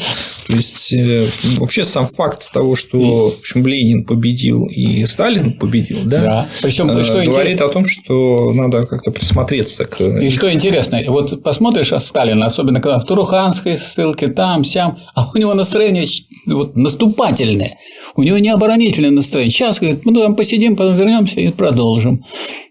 [0.46, 1.24] То есть, э,
[1.58, 6.48] вообще сам факт того, что в общем, Ленин победил и Сталин победил, да, да.
[6.62, 7.70] Причем, э, что говорит интерес...
[7.70, 10.00] о том, что надо как-то присмотреться к.
[10.00, 15.30] И что интересно, вот посмотришь о Сталина, особенно когда в Туруханской ссылке, там, сям, а
[15.32, 16.04] у него настроение
[16.46, 17.78] вот, наступательное,
[18.16, 19.50] у него не оборонительное настроение.
[19.50, 22.24] Сейчас, говорит, мы там посидим, потом вернемся и продолжим.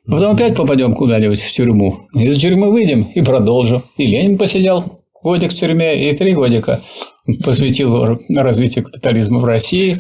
[0.06, 2.08] Потом опять попадем куда-нибудь в тюрьму.
[2.14, 3.84] Из тюрьмы выйдем и продолжим.
[3.98, 4.84] И Ленин посидел
[5.22, 6.82] годик в тюрьме, и три годика
[7.44, 9.98] посвятил развитию капитализма в России.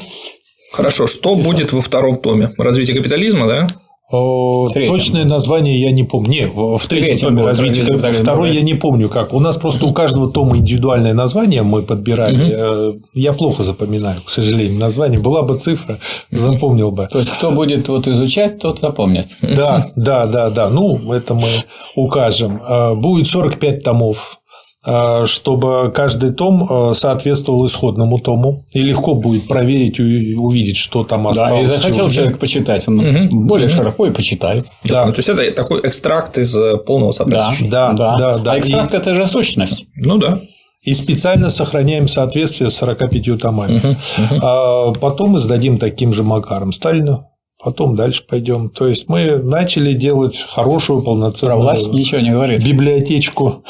[0.71, 2.51] Хорошо, что и будет во втором томе?
[2.57, 3.67] Развитие капитализма, да?
[4.09, 6.29] Точное название я не помню.
[6.29, 8.23] Не, в третьем томе развития капитализма.
[8.23, 9.33] Второй я не помню как.
[9.33, 12.89] У нас просто у каждого тома индивидуальное название мы подбирали.
[12.89, 13.01] Угу.
[13.13, 15.19] Я плохо запоминаю, к сожалению, название.
[15.19, 15.99] Была бы цифра,
[16.31, 17.07] запомнил бы.
[17.11, 19.27] То есть, кто будет вот изучать, тот запомнит.
[19.41, 20.69] Да, да, да, да.
[20.69, 21.47] Ну, это мы
[21.95, 22.61] укажем.
[22.67, 24.38] Э, будет 45 томов Э,
[24.81, 31.27] чтобы каждый том э, соответствовал исходному тому, и легко будет проверить и увидеть, что там
[31.27, 31.67] осталось.
[31.67, 33.45] Да, и захотел человек почитать, он угу.
[33.45, 33.75] более угу.
[33.75, 34.65] широко и почитает.
[34.85, 35.05] Да.
[35.05, 37.69] Ну, то есть это такой экстракт из э, полного соответствия.
[37.69, 38.37] Да, да, да.
[38.37, 38.97] да, А экстракт и...
[38.97, 39.87] это же сущность.
[39.97, 40.41] Ну да.
[40.81, 43.79] И специально сохраняем соответствие с 45 томами.
[43.79, 44.41] Угу, угу.
[44.41, 47.25] А потом издадим таким же макаром Сталину.
[47.61, 48.69] Потом дальше пойдем.
[48.69, 52.63] То есть мы начали делать хорошую полноценную Про власть ничего не говорит.
[52.65, 53.65] библиотечку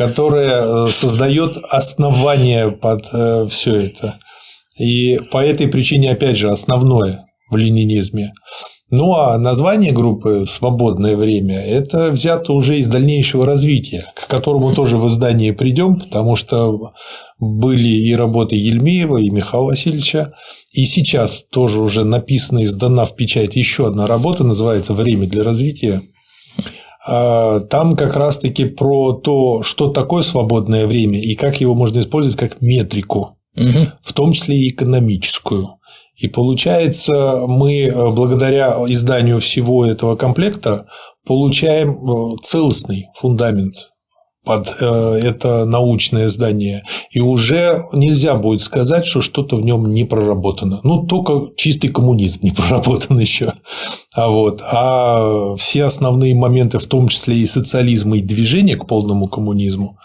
[0.00, 4.16] которая э, создает основание под э, все это.
[4.78, 8.32] И по этой причине, опять же, основное в ленинизме.
[8.90, 14.96] Ну а название группы «Свободное время»– это взято уже из дальнейшего развития, к которому тоже
[14.96, 16.94] в издании придем, потому что
[17.38, 20.32] были и работы Ельмеева, и Михаила Васильевича,
[20.72, 25.44] и сейчас тоже уже написана и сдана в печать еще одна работа, называется «Время для
[25.44, 26.00] развития»,
[27.10, 32.60] там как раз-таки про то, что такое свободное время и как его можно использовать как
[32.60, 33.88] метрику, угу.
[34.02, 35.80] в том числе и экономическую.
[36.20, 40.86] И получается, мы э, благодаря изданию всего этого комплекта
[41.26, 43.74] получаем э, целостный фундамент
[44.44, 44.84] под э,
[45.22, 50.80] это научное здание, и уже нельзя будет сказать, что что-то в нем не проработано.
[50.82, 53.52] Ну, только чистый коммунизм не проработан еще.
[54.14, 54.62] А, вот.
[54.62, 59.98] а все основные моменты, в том числе и социализма, и движения к полному коммунизму,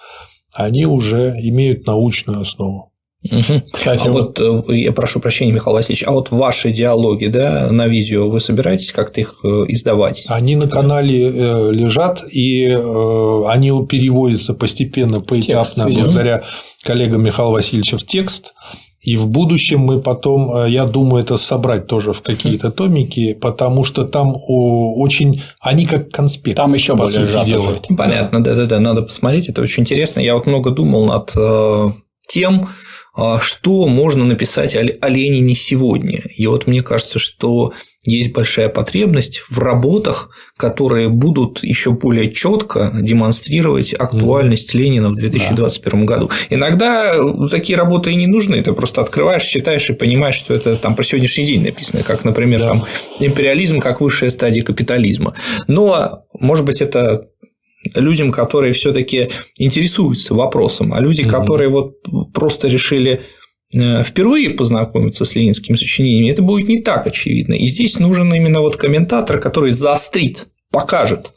[0.53, 2.91] они уже имеют научную основу.
[3.31, 3.61] Угу.
[3.71, 4.39] Кстати, а вот...
[4.39, 8.39] вот э, я прошу прощения, Михаил Васильевич, а вот ваши диалоги, да, на видео вы
[8.39, 10.25] собираетесь как-то их э, издавать?
[10.27, 16.43] Они на канале э, лежат, и они переводятся постепенно, поэтапно, текст, благодаря
[16.83, 18.53] коллегам Михаила Васильевича в текст.
[19.01, 24.03] И в будущем мы потом, я думаю, это собрать тоже в какие-то томики, потому что
[24.03, 26.57] там очень они как конспект.
[26.57, 27.85] Там еще более делают.
[27.95, 30.21] Понятно, да-да-да, надо посмотреть, это очень интересно.
[30.21, 31.31] Я вот много думал над
[32.27, 32.67] тем,
[33.15, 36.21] а что можно написать о Ленине сегодня.
[36.35, 37.73] И вот мне кажется, что
[38.05, 44.77] есть большая потребность в работах, которые будут еще более четко демонстрировать актуальность mm.
[44.77, 46.13] Ленина в 2021 да.
[46.13, 46.29] году.
[46.49, 47.15] Иногда
[47.49, 51.03] такие работы и не нужны, ты просто открываешь, читаешь и понимаешь, что это там про
[51.03, 52.67] сегодняшний день написано, как, например, да.
[52.67, 52.85] там
[53.19, 55.33] империализм как высшая стадия капитализма.
[55.67, 57.27] Но, может быть, это
[57.95, 61.29] людям, которые все-таки интересуются вопросом, а люди, mm-hmm.
[61.29, 61.95] которые вот
[62.33, 63.21] просто решили
[63.73, 67.53] э, впервые познакомиться с ленинскими сочинениями, это будет не так очевидно.
[67.53, 71.31] И здесь нужен именно вот комментатор, который заострит, покажет,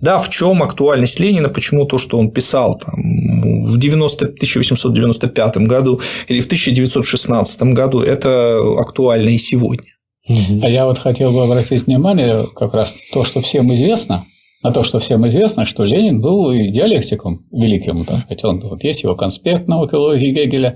[0.00, 6.00] да, в чем актуальность Ленина, почему то, что он писал там, в 90, 1895 году
[6.28, 9.90] или в 1916 году, это актуально и сегодня.
[10.28, 14.24] А я вот хотел бы обратить внимание как раз то, что всем известно,
[14.64, 18.44] на то, что всем известно, что Ленин был и диалектиком великим, так сказать.
[18.44, 20.74] Он, вот есть его конспект науки логики Гегеля,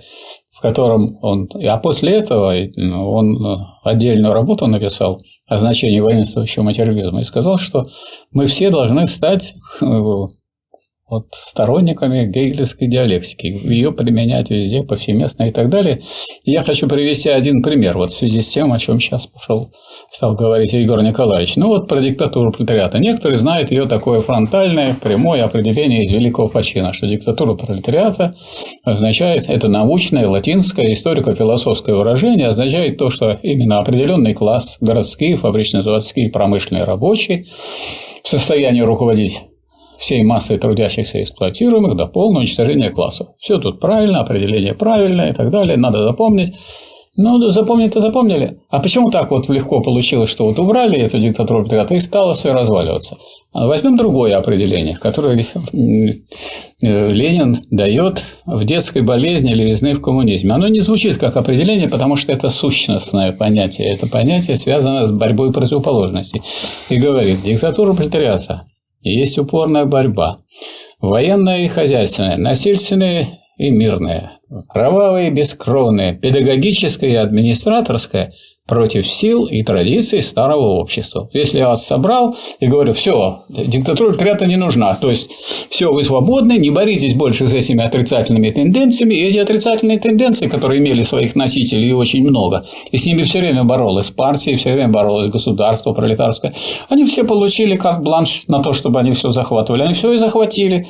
[0.50, 1.48] в котором он...
[1.66, 7.82] А после этого ну, он отдельную работу написал о значении воинствующего материализма и сказал, что
[8.30, 9.54] мы все должны стать
[11.10, 16.00] вот, сторонниками гегелевской диалектики, ее применять везде, повсеместно и так далее.
[16.44, 19.70] И я хочу привести один пример вот в связи с тем, о чем сейчас пошел,
[20.10, 21.56] стал говорить Егор Николаевич.
[21.56, 22.98] Ну вот про диктатуру пролетариата.
[22.98, 28.34] Некоторые знают ее такое фронтальное, прямое определение из великого почина, что диктатура пролетариата
[28.84, 36.84] означает, это научное, латинское, историко-философское выражение, означает то, что именно определенный класс, городские, фабрично-заводские, промышленные
[36.84, 37.44] рабочие
[38.22, 39.40] в состоянии руководить
[39.98, 43.28] всей массой трудящихся и эксплуатируемых до полного уничтожения классов.
[43.38, 46.54] Все тут правильно, определение правильное и так далее, надо запомнить.
[47.20, 48.60] Ну, запомнить-то запомнили.
[48.70, 52.52] А почему так вот легко получилось, что вот убрали эту диктатуру пролетариата и стало все
[52.52, 53.16] разваливаться?
[53.52, 60.54] А возьмем другое определение, которое э, Ленин дает в детской болезни левизны в коммунизме.
[60.54, 63.88] Оно не звучит как определение, потому что это сущностное понятие.
[63.88, 66.42] Это понятие связано с борьбой противоположностей.
[66.88, 68.64] И говорит, диктатура пролетариата
[69.14, 70.40] есть упорная борьба.
[71.00, 78.32] Военная и хозяйственная, насильственная и мирная, кровавая и бескровная, педагогическая и администраторская
[78.68, 81.28] против сил и традиций старого общества.
[81.32, 85.30] Если я вас собрал и говорю, все, диктатура пролетариата не нужна, то есть
[85.70, 90.80] все, вы свободны, не боритесь больше с этими отрицательными тенденциями, и эти отрицательные тенденции, которые
[90.80, 95.28] имели своих носителей очень много, и с ними все время боролась партия, все время боролось
[95.28, 96.52] государство пролетарское,
[96.90, 100.86] они все получили как бланш на то, чтобы они все захватывали, они все и захватили,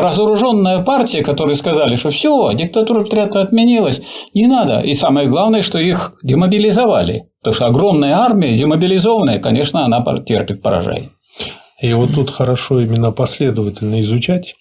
[0.00, 4.00] разоруженная партия, которые сказали, что все, диктатура пролетариата отменилась,
[4.34, 4.80] не надо.
[4.80, 7.24] И самое главное, что их демобилизовали.
[7.40, 11.10] Потому что огромная армия, демобилизованная, конечно, она терпит поражение.
[11.82, 14.54] И вот тут хорошо именно последовательно изучать.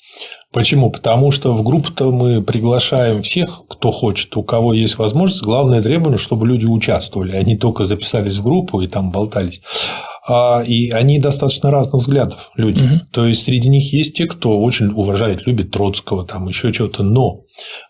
[0.52, 0.92] Почему?
[0.92, 5.44] Потому что в группу-то мы приглашаем всех, кто хочет, у кого есть возможность.
[5.44, 9.62] Главное требование, чтобы люди участвовали, они только записались в группу и там болтались.
[10.28, 12.82] А, и они достаточно разных взглядов люди.
[12.82, 13.00] Угу.
[13.12, 17.04] То есть среди них есть те, кто очень уважает, любит Троцкого, там еще что-то.
[17.04, 17.44] Но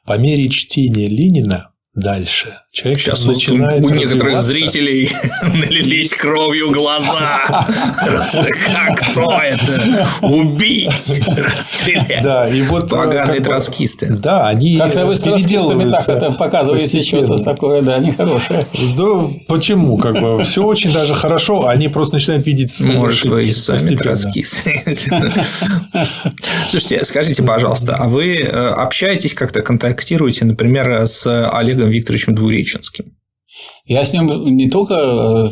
[0.05, 2.57] по мере чтения Ленина дальше.
[2.73, 5.11] Человек Сейчас начинает у, у некоторых зрителей
[5.43, 7.41] налились кровью глаза.
[7.45, 10.07] Как кто это?
[10.21, 11.21] Убить!
[11.37, 12.23] Расстрелять!
[12.23, 14.15] Да, и вот э, Поганые троцкисты.
[14.15, 18.65] Да, они Как-то вы с троцкистами так это показываете что-то такое, да, нехорошее.
[18.95, 19.97] Да, почему?
[19.97, 24.81] Как бы все очень даже хорошо, они просто начинают видеть Может, вы и сами троцкисты.
[26.69, 33.17] Слушайте, скажите, пожалуйста, а вы э, общаетесь как-то, контактируете, например, с Олегом Викторовичем Двуреченским?
[33.85, 35.49] Я с ним не только э,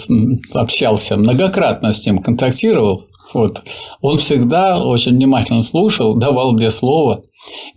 [0.54, 3.06] общался, многократно с ним контактировал.
[3.34, 3.62] Вот.
[4.02, 7.22] Он всегда очень внимательно слушал, давал мне слово.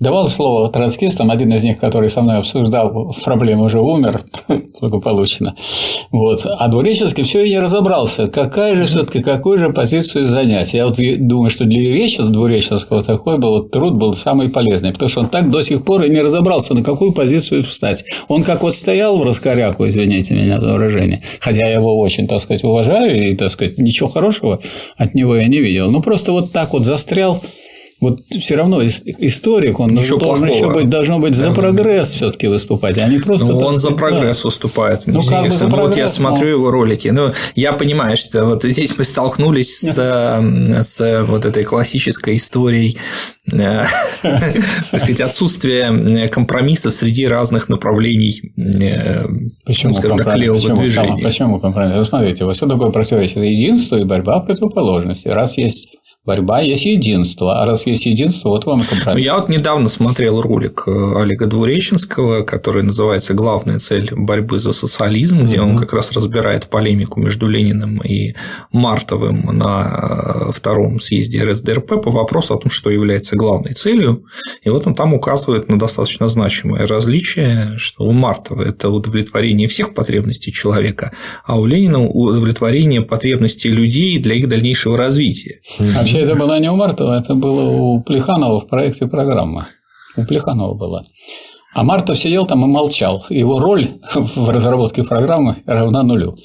[0.00, 4.22] Давал слово троцкистам, один из них, который со мной обсуждал проблему, уже умер
[4.80, 5.54] благополучно.
[6.10, 6.44] Вот.
[6.44, 10.74] А Двуреченский все и не разобрался, какая же все-таки, какую же позицию занять.
[10.74, 15.20] Я вот думаю, что для Реченского, Двуреченского такой был труд был самый полезный, потому что
[15.20, 18.04] он так до сих пор и не разобрался, на какую позицию встать.
[18.28, 22.42] Он как вот стоял в раскоряку, извините меня за выражение, хотя я его очень, так
[22.42, 24.60] сказать, уважаю и, так сказать, ничего хорошего
[24.96, 25.90] от него я не видел.
[25.90, 27.40] Ну, просто вот так вот застрял
[28.02, 30.70] вот все равно историк, он Ничего должен плохого.
[30.70, 33.46] еще быть, должно быть за прогресс все-таки выступать, а не просто.
[33.46, 34.48] Ну, он за прогресс да.
[34.48, 35.06] выступает.
[35.06, 37.08] Ну, как бы за ну, вот я смотрю его ролики.
[37.08, 42.98] Ну, я понимаю, что вот здесь мы столкнулись с, с вот этой классической историей
[43.52, 43.84] э,
[44.22, 49.26] так сказать, отсутствие компромиссов среди разных направлений э,
[49.64, 49.94] Почему
[50.34, 50.80] левого Почему?
[50.80, 51.22] движения.
[51.22, 52.08] Почему компромисс?
[52.08, 53.36] Смотрите, вот что такое противоречие?
[53.36, 55.28] Это единство и борьба противоположности.
[55.28, 59.24] Раз есть Борьба есть единство, а раз есть единство, вот вам и компромисс.
[59.24, 65.42] Я вот недавно смотрел ролик э, Олега Двуреченского, который называется «Главная цель борьбы за социализм»,
[65.44, 65.70] где угу.
[65.70, 68.34] он как раз разбирает полемику между Лениным и
[68.70, 74.24] Мартовым на э, втором съезде РСДРП по вопросу о том, что является главной целью.
[74.62, 79.92] И вот он там указывает на достаточно значимое различие, что у Мартова это удовлетворение всех
[79.92, 81.10] потребностей человека,
[81.44, 85.58] а у Ленина удовлетворение потребностей людей для их дальнейшего развития.
[86.12, 89.66] Вообще это было не у Мартова, это было у Плеханова в проекте программы.
[90.14, 91.02] У Плеханова было.
[91.74, 93.24] А Мартов сидел там и молчал.
[93.30, 96.36] Его роль в разработке программы равна нулю.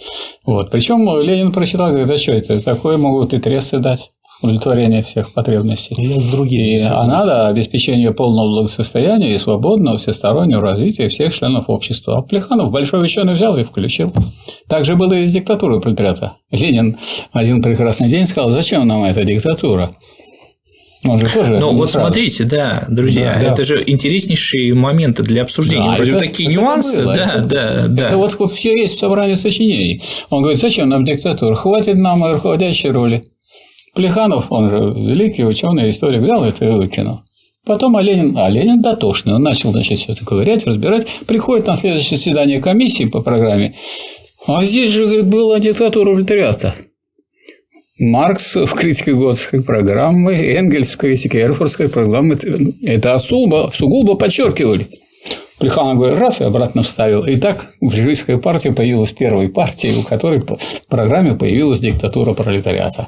[0.45, 0.71] Вот.
[0.71, 2.63] Причем Ленин прочитал, говорит, а что это?
[2.63, 4.09] Такое могут и трессы дать
[4.41, 5.95] удовлетворение всех потребностей.
[5.97, 11.69] И, с другими и а надо обеспечение полного благосостояния и свободного всестороннего развития всех членов
[11.69, 12.17] общества.
[12.17, 14.13] А Плеханов большой ученый взял и включил.
[14.67, 16.33] Так же было и с диктатурой пролетариата.
[16.51, 16.97] Ленин
[17.33, 19.89] один прекрасный день сказал, зачем нам эта диктатура?
[21.03, 22.07] Он же тоже Ну, вот сразу.
[22.07, 25.85] смотрите, да, друзья, Да, это же интереснейшие моменты для обсуждения.
[25.91, 28.07] Да, Вроде это- такие это нюансы, было, да, это- да, да.
[28.07, 30.01] Это вот все есть в собрании сочинений.
[30.31, 31.53] Он говорит, зачем нам диктатура?
[31.55, 33.21] Хватит нам руководящей роли.
[33.97, 37.21] Плеханов, он же великий ученый, историк, взял это и выкинул.
[37.65, 41.07] Потом а Ленин, а Ленин дотошный, он начал, значит, все это ковырять, разбирать.
[41.25, 43.73] Приходит на следующее заседание комиссии по программе,
[44.45, 46.75] а здесь же, говорит, была диктатура пролетариата.
[47.97, 52.37] Маркс в критике Готской программы, Энгельс в критике Эрфуртской программы
[52.83, 54.87] это особо, сугубо подчеркивали.
[55.57, 57.25] Плеханов говорит, раз и обратно вставил.
[57.25, 63.07] И так большевистская партия появилась первой партией, у которой в программе появилась диктатура пролетариата.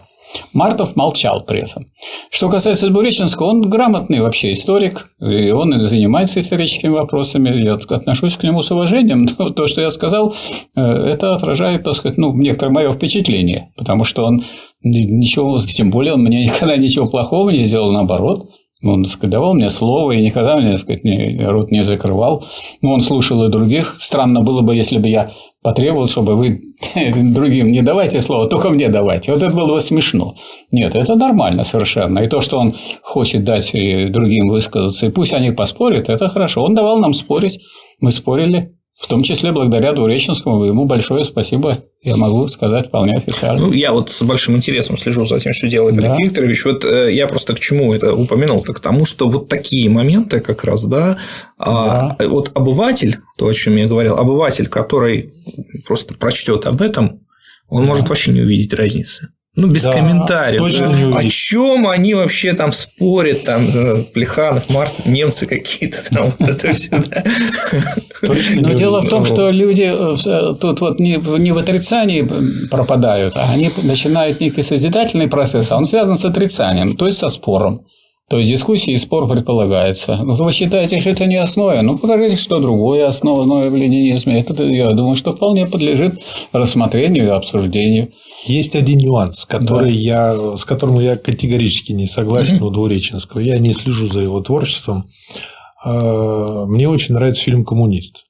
[0.53, 1.87] Мартов молчал при этом.
[2.29, 7.49] Что касается Двуреченского, он грамотный вообще историк, и он занимается историческими вопросами.
[7.63, 9.27] Я отношусь к нему с уважением.
[9.37, 10.33] Но то, что я сказал,
[10.75, 14.43] э, это отражает, так сказать, ну, некоторое мое впечатление, потому что он
[14.81, 18.49] ничего, тем более он мне никогда ничего плохого не сделал, наоборот.
[18.81, 22.45] Он сказать, давал мне слово и никогда мне сказать, не, рот не закрывал.
[22.81, 23.97] Но он слушал и других.
[23.99, 25.27] Странно было бы, если бы я
[25.61, 26.61] потребовал, чтобы вы
[27.33, 29.33] другим не давайте слово, только мне давайте.
[29.33, 30.35] Вот это было бы смешно.
[30.71, 32.19] Нет, это нормально совершенно.
[32.19, 36.63] И то, что он хочет дать и другим высказаться, и пусть они поспорят, это хорошо.
[36.63, 37.59] Он давал нам спорить,
[37.99, 38.78] мы спорили.
[38.99, 43.67] В том числе благодаря Двуреченскому, ему большое спасибо, я могу сказать вполне официально.
[43.67, 46.17] Ну, я вот с большим интересом слежу за тем, что делает Олег Да.
[46.17, 46.65] Викторович.
[46.65, 48.61] Вот э, я просто к чему это упомянул?
[48.61, 51.17] Так к тому, что вот такие моменты как раз, да,
[51.57, 55.31] а, вот обыватель, то, о чем я говорил, обыватель, который
[55.87, 57.21] просто прочтет об этом,
[57.69, 59.29] он может вообще не увидеть разницы.
[59.59, 60.59] Ну, без Да, комментариев.
[60.61, 60.95] точно Да.
[60.95, 66.49] не О чем они вообще там спорят, там, э, Плеханов, Март, немцы какие-то там, вот
[66.49, 66.91] это все.
[68.61, 72.27] Но не дело в том, что люди э, тут вот не, в- не в отрицании
[72.69, 77.29] пропадают, а они начинают некий созидательный процесс, а он связан с отрицанием, то есть со
[77.29, 77.81] спором.
[78.29, 80.19] То есть дискуссии и спор предполагается.
[80.23, 81.81] Ну, вы считаете, что это не основа?
[81.81, 84.39] Ну, покажите, что другое основное в ленинизме.
[84.39, 86.21] Это, я думаю, что вполне подлежит
[86.51, 88.11] рассмотрению и обсуждению.
[88.45, 93.39] Есть один нюанс, который я, с которым я категорически не согласен у Двуреченского.
[93.39, 95.09] Я не слежу за его творчеством.
[95.83, 98.25] А, Мне очень нравится фильм «Коммунист».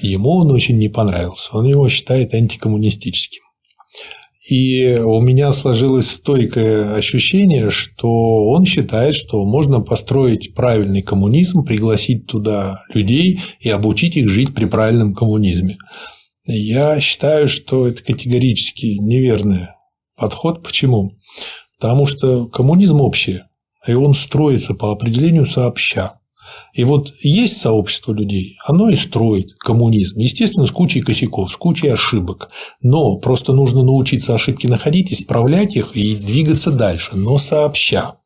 [0.00, 1.50] Ему он очень не понравился.
[1.52, 3.43] Он его считает антикоммунистическим.
[4.48, 12.26] И у меня сложилось стойкое ощущение, что он считает, что можно построить правильный коммунизм, пригласить
[12.26, 15.78] туда людей и обучить их жить при правильном коммунизме.
[16.46, 19.68] Я считаю, что это категорически неверный
[20.14, 20.62] подход.
[20.62, 21.16] Почему?
[21.80, 23.40] Потому что коммунизм общий,
[23.86, 26.20] и он строится по определению сообща.
[26.72, 30.18] И вот есть сообщество людей, оно и строит коммунизм.
[30.18, 32.50] Естественно, с кучей косяков, с кучей ошибок.
[32.82, 38.16] Но просто нужно научиться ошибки находить, исправлять их и двигаться дальше, но сообща.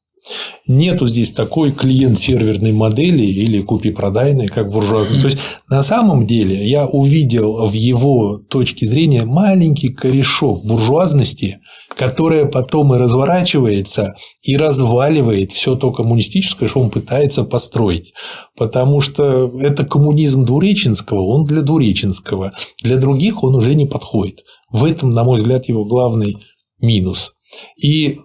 [0.67, 5.23] Нету здесь такой клиент-серверной модели или купи-продайной, как буржуазной.
[5.23, 5.39] То есть,
[5.71, 11.61] на самом деле, я увидел в его точке зрения маленький корешок буржуазности,
[11.97, 18.13] которая потом и разворачивается и разваливает все то коммунистическое, что он пытается построить.
[18.57, 22.53] Потому что это коммунизм Двуреченского, он для Двуреченского.
[22.83, 24.45] Для других он уже не подходит.
[24.71, 26.37] В этом, на мой взгляд, его главный
[26.81, 27.33] минус.
[27.77, 28.17] И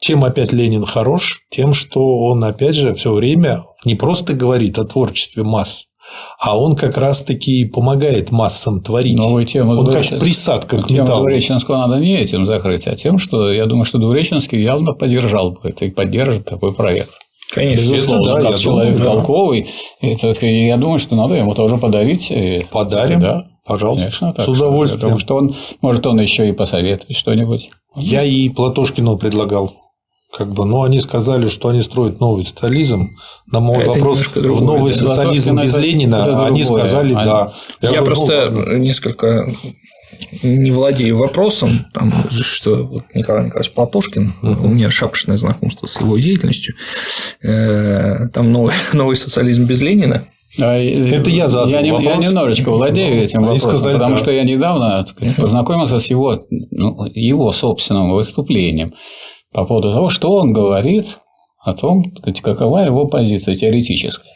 [0.00, 1.42] чем опять Ленин хорош?
[1.50, 5.89] Тем, что он, опять же, все время не просто говорит о творчестве масс,
[6.38, 9.16] а он как раз-таки помогает массам творить.
[9.16, 11.20] Новую тему он как присадка к Тему металлу.
[11.22, 15.60] Двуреченского надо не этим закрыть, а тем, что я думаю, что Двуреченский явно поддержал бы
[15.64, 17.10] это и поддержит такой проект.
[17.52, 17.80] Конечно.
[17.92, 19.14] Безусловно, да, как человек думаю, да.
[19.16, 19.66] толковый,
[20.00, 22.30] это, я думаю, что надо ему тоже подарить.
[22.30, 25.02] и- Подарим, Да, пожалуйста, конечно, так с удовольствием.
[25.02, 27.70] Думаю, что он, может, он еще и посоветует что-нибудь.
[27.96, 29.72] Я и Платошкину предлагал.
[30.32, 33.16] Как бы, но они сказали, что они строят новый социализм.
[33.50, 36.82] На мой Это вопрос, в новый социализм без это- Ленина, это они другое.
[36.84, 37.52] сказали Они- да.
[37.82, 38.74] Я, говорю, ну, просто ладно.
[38.78, 39.52] несколько
[40.42, 46.16] не владею вопросом, там, что вот Николай Николаевич Платошкин, у меня шапочное знакомство с его
[46.18, 46.74] деятельностью,
[47.42, 50.22] Э, там новый, новый социализм без Ленина,
[50.60, 52.22] А, э, Это я задал я, не- я вопрос.
[52.24, 54.18] немножечко владею этим Они вопросом, сказали, потому да.
[54.20, 58.92] что я недавно сказать, познакомился с его, ну, его собственным выступлением
[59.52, 61.18] по поводу того, что он говорит
[61.62, 62.04] о том,
[62.42, 64.30] какова его позиция теоретическая.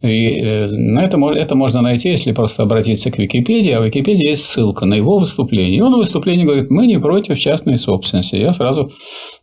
[0.00, 4.28] И э, на это, это можно найти, если просто обратиться к Википедии, а в Википедии
[4.28, 5.78] есть ссылка на его выступление.
[5.78, 8.36] И он в выступлении говорит, мы не против частной собственности.
[8.36, 8.90] Я сразу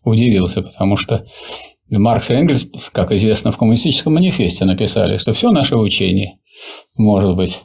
[0.05, 1.25] удивился, потому что
[1.89, 6.39] Маркс и Энгельс, как известно, в коммунистическом манифесте написали, что все наше учение
[6.95, 7.61] может быть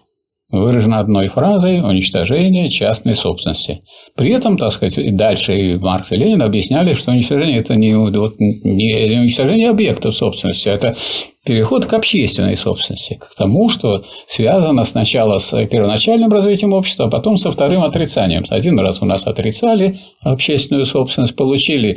[0.50, 3.80] выражено одной фразой уничтожение частной собственности.
[4.16, 7.94] При этом, так сказать, и дальше и Маркс и Ленин объясняли, что уничтожение– это не,
[7.94, 10.96] вот, не уничтожение объектов собственности, это
[11.44, 17.38] переход к общественной собственности, к тому, что связано сначала с первоначальным развитием общества, а потом
[17.38, 18.44] со вторым отрицанием.
[18.50, 21.96] Один раз у нас отрицали общественную собственность, получили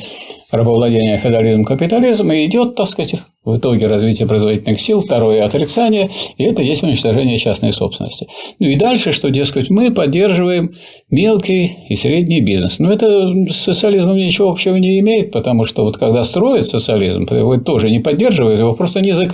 [0.51, 6.43] рабовладение, феодализм, капитализм, и идет, так сказать, в итоге развитие производительных сил, второе отрицание, и
[6.45, 8.27] это есть уничтожение частной собственности.
[8.59, 10.69] Ну и дальше, что, дескать, мы поддерживаем
[11.09, 12.79] мелкий и средний бизнес.
[12.79, 17.57] Но это с социализмом ничего общего не имеет, потому что вот когда строят социализм, его
[17.57, 19.32] тоже не поддерживают, его просто не закрывают.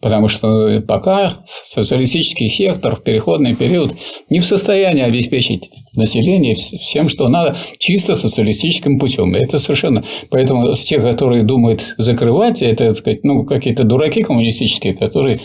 [0.00, 3.92] Потому что пока социалистический сектор в переходный период
[4.28, 9.34] не в состоянии обеспечить население всем, что надо, чисто социалистическим путем.
[9.34, 10.04] Это совершенно...
[10.30, 15.38] Поэтому те, которые думают закрывать, это, так сказать, ну, какие-то дураки коммунистические, которые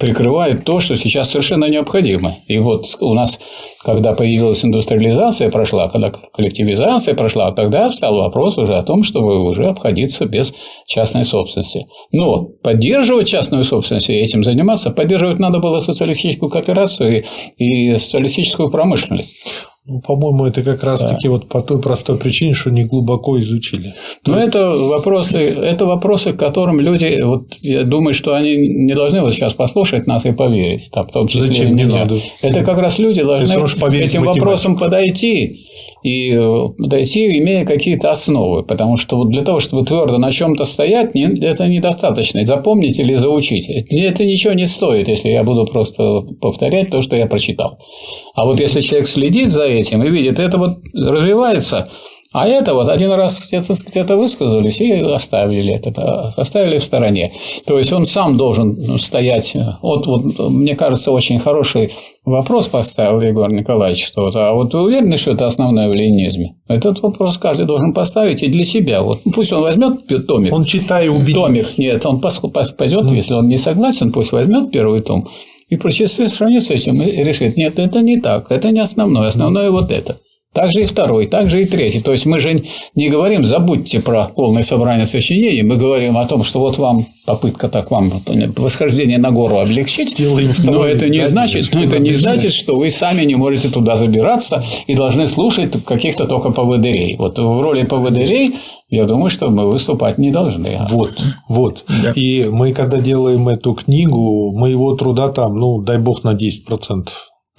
[0.00, 2.38] прикрывают то, что сейчас совершенно необходимо.
[2.48, 3.38] И вот у нас,
[3.84, 9.66] когда появилась индустриализация прошла, когда коллективизация прошла, тогда встал вопрос уже о том, чтобы уже
[9.66, 10.54] обходиться без
[10.86, 11.82] частной собственности.
[12.12, 17.24] Но поддерживать частную собственность и этим заниматься, поддерживать надо было социалистическую кооперацию
[17.58, 19.34] и социалистическую промышленность.
[19.86, 21.30] Ну, по-моему, это как раз-таки да.
[21.30, 23.94] вот по той простой причине, что не глубоко изучили.
[24.26, 24.48] Но есть...
[24.48, 29.32] это вопросы, это вопросы, к которым люди, вот я думаю, что они не должны вот
[29.32, 32.18] сейчас послушать нас и поверить, там, в том числе Зачем не надо?
[32.42, 33.52] Это как раз люди должны
[33.96, 35.66] этим вопросам подойти
[36.02, 40.64] и э, подойти, имея какие-то основы, потому что вот для того, чтобы твердо на чем-то
[40.64, 43.68] стоять, это недостаточно запомнить или заучить.
[43.68, 47.78] Это ничего не стоит, если я буду просто повторять то, что я прочитал.
[48.34, 51.88] А вот если человек следит за этим и видит, это вот развивается,
[52.32, 57.32] а это вот один раз где-то где высказались и оставили это, оставили в стороне.
[57.66, 59.56] То есть он сам должен стоять.
[59.82, 61.90] Вот, вот мне кажется, очень хороший
[62.24, 66.54] вопрос поставил Егор Николаевич, что вот, а вот вы уверены, что это основное в ленинизме?
[66.68, 69.02] Этот вопрос каждый должен поставить и для себя.
[69.02, 70.52] Вот пусть он возьмет томик.
[70.52, 71.40] Он читая убедится.
[71.40, 73.14] Томик, нет, он пойдет, mm.
[73.16, 75.28] если он не согласен, пусть возьмет первый том
[75.68, 79.70] и прочитает, сравнит с этим и решит, нет, это не так, это не основное, основное
[79.70, 80.16] вот это.
[80.52, 82.00] Также и второй, также и третий.
[82.00, 82.60] То есть мы же
[82.96, 87.68] не говорим, забудьте про полное собрание сочинений, мы говорим о том, что вот вам попытка
[87.68, 88.10] так вам
[88.56, 90.18] восхождение на гору облегчить,
[90.64, 94.64] но это не значит, но это не значит, что вы сами не можете туда забираться
[94.88, 97.14] и должны слушать каких-то только поводырей.
[97.16, 98.52] Вот в роли поводырей
[98.88, 100.80] я думаю, что мы выступать не должны.
[100.90, 101.12] Вот,
[101.48, 101.84] вот.
[102.02, 102.10] Да.
[102.16, 107.06] И мы, когда делаем эту книгу, моего труда там, ну, дай бог, на 10%.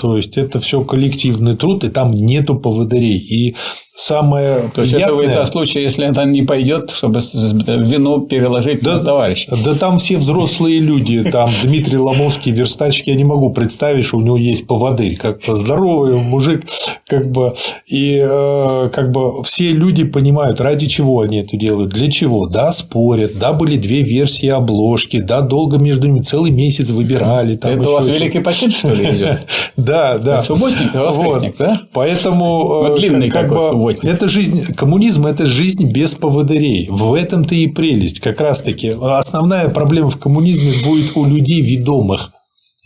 [0.01, 3.19] То есть это все коллективный труд, и там нету поводырей.
[3.19, 3.55] И
[4.01, 5.27] самое То есть приятное...
[5.27, 9.53] это в случае, если это не пойдет, чтобы вину переложить да, на товарища.
[9.63, 14.21] Да там все взрослые люди, там Дмитрий Ломовский, верстальщик, я не могу представить, что у
[14.21, 16.65] него есть поводырь, как-то здоровый мужик,
[17.07, 17.53] как бы,
[17.87, 22.71] и э, как бы все люди понимают, ради чего они это делают, для чего, да,
[22.71, 27.55] спорят, да, были две версии обложки, да, долго между ними целый месяц выбирали.
[27.55, 29.39] Там это у вас великий пакет, что ли, идет?
[29.77, 30.39] Да, да.
[30.41, 31.81] Субботник, воскресник, да?
[31.93, 33.71] Поэтому длинный как бы
[34.03, 36.87] это жизнь, коммунизм– это жизнь без поводырей.
[36.89, 38.19] В этом-то и прелесть.
[38.19, 42.31] Как раз-таки основная проблема в коммунизме будет у людей ведомых,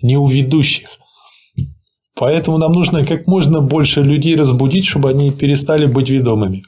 [0.01, 0.87] не у ведущих.
[2.15, 6.63] Поэтому нам нужно как можно больше людей разбудить, чтобы они перестали быть ведомыми.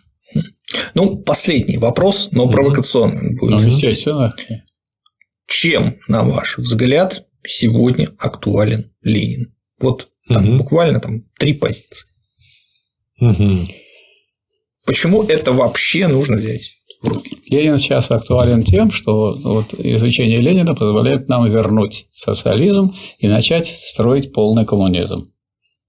[0.93, 3.51] Ну, последний вопрос, но провокационный будет.
[3.51, 4.33] Ну, естественно.
[5.47, 9.53] Чем, на ваш взгляд, сегодня актуален Ленин?
[9.79, 10.57] Вот там угу.
[10.57, 12.09] буквально там три позиции.
[13.21, 13.67] Угу.
[14.87, 17.37] Почему это вообще нужно взять в руки?
[17.49, 24.31] Ленин сейчас актуален тем, что вот изучение Ленина позволяет нам вернуть социализм и начать строить
[24.31, 25.29] полный коммунизм.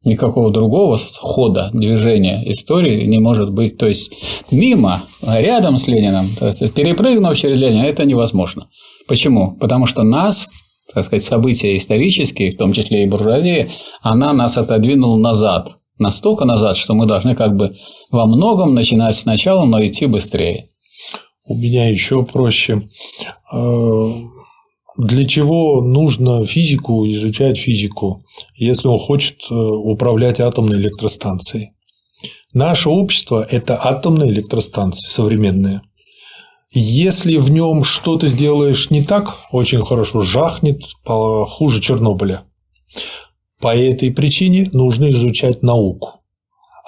[0.05, 3.78] Никакого другого хода движения истории не может быть.
[3.78, 6.26] То есть мимо, рядом с Лениным,
[6.74, 8.68] перепрыгнув через Ленина, это невозможно.
[9.07, 9.57] Почему?
[9.59, 10.51] Потому что нас
[10.92, 13.68] так сказать, события исторические, в том числе и буржуазия,
[14.01, 17.76] она нас отодвинула назад настолько назад, что мы должны как бы
[18.11, 20.68] во многом начинать сначала, но идти быстрее.
[21.44, 22.88] У меня еще проще.
[23.53, 24.12] Э,
[24.99, 28.24] для чего нужно физику изучать физику,
[28.57, 31.70] если он хочет э, управлять атомной электростанцией?
[32.53, 35.82] Наше общество– это атомные электростанции современные.
[36.70, 42.42] Если в нем что-то сделаешь не так, очень хорошо жахнет, хуже Чернобыля.
[43.61, 46.20] По этой причине нужно изучать науку.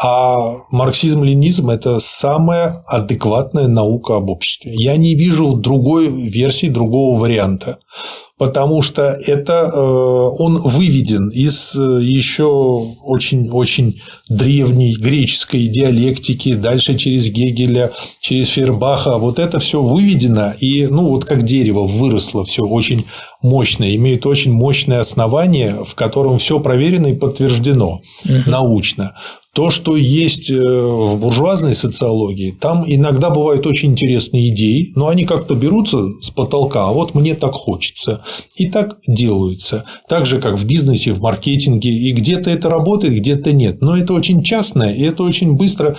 [0.02, 4.72] А марксизм-ленизм– это самая адекватная наука об обществе.
[4.74, 7.80] Я не вижу другой версии, другого варианта
[8.40, 12.46] потому что это э, он выведен из э, еще
[13.04, 14.00] очень-очень
[14.30, 19.18] древней греческой диалектики, дальше через Гегеля, через Фербаха.
[19.18, 23.04] Вот это все выведено, и ну вот как дерево выросло все очень
[23.42, 28.34] мощное, имеет очень мощное основание, в котором все проверено и подтверждено угу.
[28.46, 29.14] научно.
[29.52, 35.24] То, что есть э, в буржуазной социологии, там иногда бывают очень интересные идеи, но они
[35.24, 38.22] как-то берутся с потолка, а вот мне так хочется.
[38.54, 39.84] И так делаются.
[40.08, 41.90] Так же, как в бизнесе, в маркетинге.
[41.90, 43.80] И где-то это работает, где-то нет.
[43.80, 45.96] Но это очень частное, и это очень быстро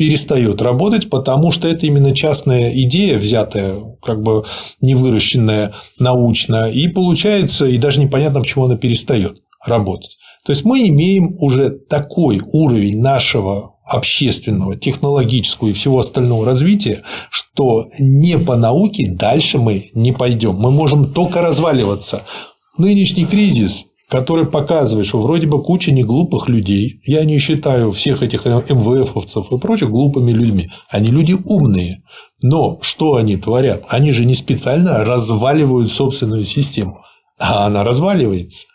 [0.00, 4.46] перестает работать, потому что это именно частная идея, взятая, как бы
[4.80, 10.16] не выращенная научно, и получается, и даже непонятно, почему она перестает работать.
[10.46, 17.84] То есть мы имеем уже такой уровень нашего общественного, технологического и всего остального развития, что
[17.98, 20.54] не по науке дальше мы не пойдем.
[20.54, 22.22] Мы можем только разваливаться.
[22.78, 27.00] Нынешний кризис который показывает, что вроде бы куча неглупых людей.
[27.04, 30.70] Я не считаю всех этих МВФовцев и прочих глупыми людьми.
[30.88, 32.02] Они люди умные.
[32.42, 33.84] Но что они творят?
[33.88, 37.02] Они же не специально разваливают собственную систему,
[37.38, 38.66] а она разваливается.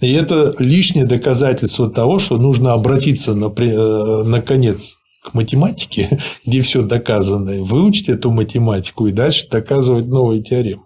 [0.00, 7.62] И это лишнее доказательство того, что нужно обратиться, э, наконец, к математике, где все доказано,
[7.62, 10.82] выучить эту математику и дальше доказывать новые теоремы.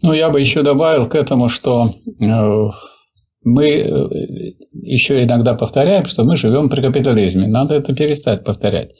[0.00, 2.70] Ну, я бы еще добавил к этому, что э,
[3.44, 4.08] мы э,
[4.72, 7.46] еще иногда повторяем, что мы живем при капитализме.
[7.46, 8.92] Надо это перестать повторять.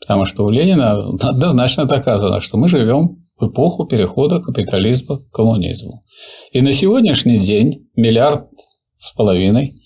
[0.00, 6.04] Потому что у Ленина однозначно доказано, что мы живем в эпоху перехода капитализма к коммунизму.
[6.52, 8.48] И на сегодняшний день миллиард
[8.96, 9.76] с половиной,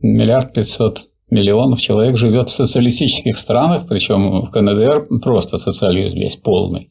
[0.00, 1.00] миллиард пятьсот
[1.30, 6.90] миллионов человек живет в социалистических странах, причем в КНДР просто социализм есть полный.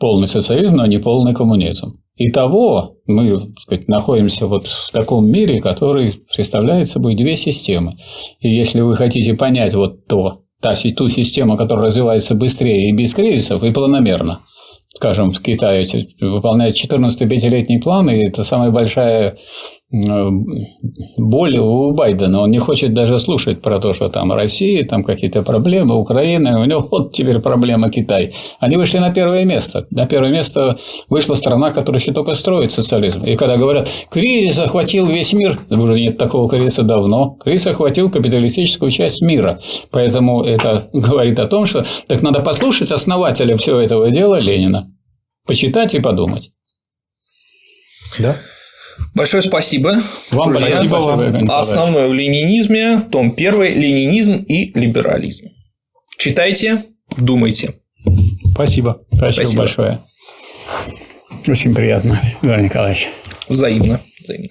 [0.00, 2.00] Полный социализм, но не полный коммунизм.
[2.18, 7.96] Итого мы так сказать, находимся вот в таком мире, который представляет собой две системы.
[8.40, 13.14] И если вы хотите понять вот то, та, ту систему, которая развивается быстрее и без
[13.14, 14.40] кризисов, и планомерно,
[14.88, 15.86] скажем, в Китае
[16.20, 19.36] выполняет 14 пятилетний план, и это самая большая
[21.18, 22.42] боль у Байдена.
[22.42, 26.64] Он не хочет даже слушать про то, что там Россия, там какие-то проблемы, Украина, у
[26.64, 28.34] него вот теперь проблема Китай.
[28.60, 29.86] Они вышли на первое место.
[29.90, 30.76] На первое место
[31.08, 33.20] вышла страна, которая еще только строит социализм.
[33.24, 38.90] И когда говорят, кризис охватил весь мир, уже нет такого кризиса давно, кризис охватил капиталистическую
[38.90, 39.58] часть мира.
[39.90, 44.92] Поэтому это говорит о том, что так надо послушать основателя всего этого дела Ленина,
[45.46, 46.50] почитать и подумать.
[48.18, 48.36] Да.
[49.14, 49.94] Большое спасибо.
[50.30, 50.94] Вам Друзья, спасибо.
[50.96, 51.50] Вам.
[51.50, 55.46] Основное в ленинизме, том 1 «Ленинизм и либерализм».
[56.18, 56.84] Читайте,
[57.16, 57.74] думайте.
[58.52, 59.02] Спасибо.
[59.12, 59.58] Спасибо, спасибо.
[59.58, 59.98] большое.
[61.48, 63.08] Очень приятно, Иван Николаевич.
[63.48, 64.00] Взаимно.
[64.22, 64.48] Взаимно.